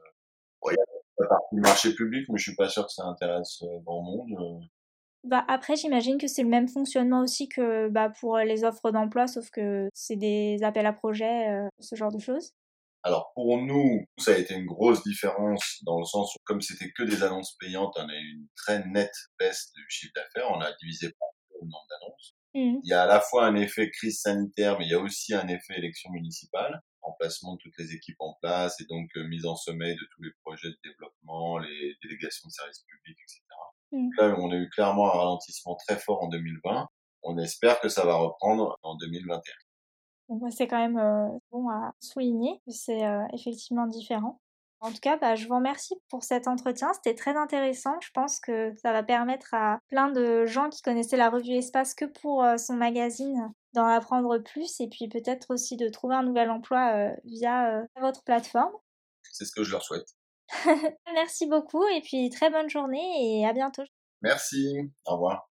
il 0.68 0.76
y 0.76 0.80
a 0.80 0.84
la 1.18 1.28
partie 1.28 1.56
marché 1.56 1.96
public, 1.96 2.28
mais 2.30 2.38
je 2.38 2.44
suis 2.44 2.56
pas 2.56 2.70
sûr 2.70 2.86
que 2.86 2.92
ça 2.92 3.06
intéresse 3.06 3.64
euh, 3.64 3.80
grand 3.84 4.04
monde. 4.04 4.70
Bah 5.24 5.46
après, 5.48 5.76
j'imagine 5.76 6.18
que 6.18 6.28
c'est 6.28 6.44
le 6.44 6.50
même 6.50 6.68
fonctionnement 6.68 7.22
aussi 7.22 7.48
que 7.48 7.90
bah, 7.90 8.10
pour 8.20 8.38
les 8.38 8.64
offres 8.64 8.92
d'emploi, 8.92 9.28
sauf 9.28 9.50
que 9.52 9.88
c'est 9.94 10.16
des 10.16 10.58
appels 10.64 10.86
à 10.86 10.94
projets, 10.94 11.48
ce 11.80 11.96
genre 11.96 12.12
de 12.12 12.20
choses. 12.20 12.54
Alors 13.04 13.32
pour 13.34 13.58
nous, 13.58 14.06
ça 14.20 14.34
a 14.34 14.38
été 14.38 14.54
une 14.54 14.66
grosse 14.66 15.04
différence 15.04 15.80
dans 15.84 15.98
le 15.98 16.06
sens 16.06 16.36
où 16.36 16.38
comme 16.46 16.62
c'était 16.62 16.92
que 16.92 17.04
des 17.04 17.24
annonces 17.24 17.56
payantes, 17.60 17.94
on 17.98 18.08
a 18.08 18.16
eu 18.16 18.32
une 18.34 18.48
très 18.56 18.86
nette 18.86 19.16
baisse 19.40 19.72
du 19.74 19.84
chiffre 19.90 20.14
d'affaires. 20.16 20.52
On 20.52 20.62
a 20.62 20.72
divisé 20.80 21.10
par 21.20 21.30
le 21.50 21.68
nombre 21.68 21.88
d'annonces. 21.90 22.36
Mmh. 22.54 22.82
Il 22.84 22.90
y 22.90 22.94
a 22.94 23.04
à 23.04 23.08
la 23.08 23.20
fois 23.20 23.48
un 23.48 23.56
effet 23.56 23.90
crise 23.90 24.22
sanitaire, 24.22 24.78
mais 24.78 24.86
il 24.86 24.92
y 24.92 24.94
a 24.94 25.00
aussi 25.00 25.34
un 25.34 25.48
effet 25.48 25.78
élection 25.78 26.12
municipale, 26.12 26.80
remplacement 27.02 27.56
de 27.56 27.60
toutes 27.64 27.78
les 27.80 27.94
équipes 27.94 28.20
en 28.20 28.36
place 28.42 28.80
et 28.82 28.86
donc 28.86 29.10
euh, 29.16 29.24
mise 29.24 29.46
en 29.46 29.56
sommeil 29.56 29.96
de 29.96 30.08
tous 30.14 30.22
les 30.22 30.32
projets 30.44 30.70
de 30.70 30.78
développement, 30.84 31.58
les 31.58 31.96
délégations 32.04 32.48
de 32.48 32.52
services 32.52 32.84
publics, 32.88 33.18
etc. 33.24 33.42
Mmh. 33.92 34.10
Là, 34.18 34.36
on 34.38 34.52
a 34.52 34.56
eu 34.56 34.70
clairement 34.70 35.14
un 35.14 35.18
ralentissement 35.18 35.76
très 35.76 35.98
fort 35.98 36.24
en 36.24 36.28
2020. 36.28 36.88
On 37.24 37.38
espère 37.38 37.80
que 37.80 37.90
ça 37.90 38.06
va 38.06 38.16
reprendre 38.16 38.78
en 38.84 38.96
2021 38.96 39.42
c'est 40.50 40.68
quand 40.68 40.78
même 40.78 40.98
euh, 40.98 41.28
bon 41.52 41.70
à 41.70 41.94
souligner 42.00 42.62
que 42.66 42.72
c'est 42.72 43.06
euh, 43.06 43.24
effectivement 43.34 43.88
différent. 43.88 44.40
En 44.80 44.92
tout 44.92 45.00
cas, 45.00 45.18
bah, 45.18 45.36
je 45.36 45.48
vous 45.48 45.56
remercie 45.56 45.94
pour 46.10 46.24
cet 46.24 46.48
entretien. 46.48 46.92
C'était 46.94 47.14
très 47.14 47.36
intéressant. 47.36 48.00
Je 48.02 48.10
pense 48.14 48.40
que 48.40 48.74
ça 48.82 48.92
va 48.92 49.04
permettre 49.04 49.54
à 49.54 49.80
plein 49.90 50.10
de 50.10 50.48
gens 50.48 50.70
qui 50.70 50.82
connaissaient 50.82 51.18
la 51.18 51.30
revue 51.30 51.54
Espace 51.54 51.94
que 51.94 52.06
pour 52.06 52.44
euh, 52.44 52.58
son 52.58 52.74
magazine 52.74 53.54
d'en 53.74 53.86
apprendre 53.86 54.40
plus 54.40 54.80
et 54.80 54.90
puis 54.90 55.08
peut-être 55.08 55.54
aussi 55.54 55.78
de 55.78 55.88
trouver 55.88 56.16
un 56.16 56.24
nouvel 56.24 56.50
emploi 56.50 57.14
via 57.24 57.86
votre 58.02 58.22
plateforme. 58.24 58.74
C'est 59.32 59.46
ce 59.46 59.54
que 59.54 59.64
je 59.64 59.72
leur 59.72 59.82
souhaite. 59.82 60.10
Merci 61.14 61.48
beaucoup 61.48 61.88
et 61.88 62.02
puis 62.02 62.30
très 62.30 62.50
bonne 62.50 62.70
journée 62.70 63.40
et 63.40 63.46
à 63.46 63.54
bientôt. 63.54 63.84
Merci. 64.22 64.92
Au 65.06 65.14
revoir. 65.14 65.50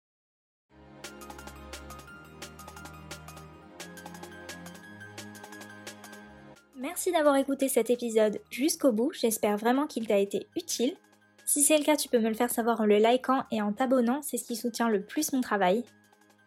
Merci 6.80 7.12
d'avoir 7.12 7.36
écouté 7.36 7.68
cet 7.68 7.90
épisode 7.90 8.40
jusqu'au 8.50 8.94
bout, 8.94 9.12
j'espère 9.12 9.58
vraiment 9.58 9.86
qu'il 9.86 10.08
t'a 10.08 10.18
été 10.18 10.48
utile. 10.56 10.96
Si 11.46 11.62
c'est 11.62 11.78
le 11.78 11.84
cas, 11.84 11.98
tu 11.98 12.08
peux 12.08 12.20
me 12.20 12.30
le 12.30 12.36
faire 12.36 12.52
savoir 12.52 12.80
en 12.80 12.86
le 12.86 12.98
likant 12.98 13.44
et 13.52 13.62
en 13.62 13.74
t'abonnant, 13.74 14.22
c'est 14.22 14.38
ce 14.38 14.46
qui 14.46 14.56
soutient 14.56 14.88
le 14.88 15.04
plus 15.04 15.34
mon 15.34 15.42
travail. 15.42 15.84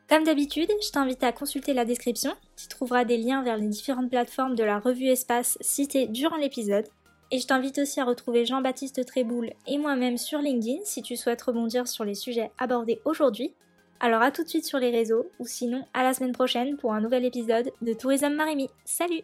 Comme 0.09 0.25
d'habitude, 0.25 0.71
je 0.83 0.91
t'invite 0.91 1.23
à 1.23 1.33
consulter 1.33 1.75
la 1.75 1.85
description, 1.85 2.33
tu 2.57 2.67
trouveras 2.69 3.05
des 3.05 3.19
liens 3.19 3.43
vers 3.43 3.59
les 3.59 3.67
différentes 3.67 4.11
plateformes 4.11 4.55
de 4.55 4.65
la 4.65 4.79
revue 4.79 5.09
Espace 5.09 5.59
citées 5.61 6.07
durant 6.07 6.37
l'épisode. 6.37 6.87
Et 7.35 7.39
je 7.39 7.47
t'invite 7.47 7.79
aussi 7.79 7.99
à 7.99 8.05
retrouver 8.05 8.45
Jean-Baptiste 8.45 9.07
Tréboul 9.07 9.53
et 9.67 9.79
moi-même 9.79 10.19
sur 10.19 10.41
LinkedIn 10.41 10.81
si 10.85 11.01
tu 11.01 11.17
souhaites 11.17 11.41
rebondir 11.41 11.89
sur 11.89 12.05
les 12.05 12.15
sujets 12.15 12.51
abordés 12.59 13.01
aujourd'hui. 13.07 13.55
Alors 14.01 14.21
à 14.21 14.31
tout 14.31 14.45
de 14.45 14.49
suite 14.49 14.67
sur 14.67 14.79
les 14.79 14.91
réseaux, 14.91 15.31
ou 15.39 15.47
sinon 15.47 15.87
à 15.95 16.03
la 16.03 16.13
semaine 16.13 16.33
prochaine 16.33 16.77
pour 16.77 16.93
un 16.93 17.01
nouvel 17.01 17.25
épisode 17.25 17.71
de 17.81 17.95
Tourisme 17.95 18.35
Marimi. 18.35 18.69
Salut 18.85 19.23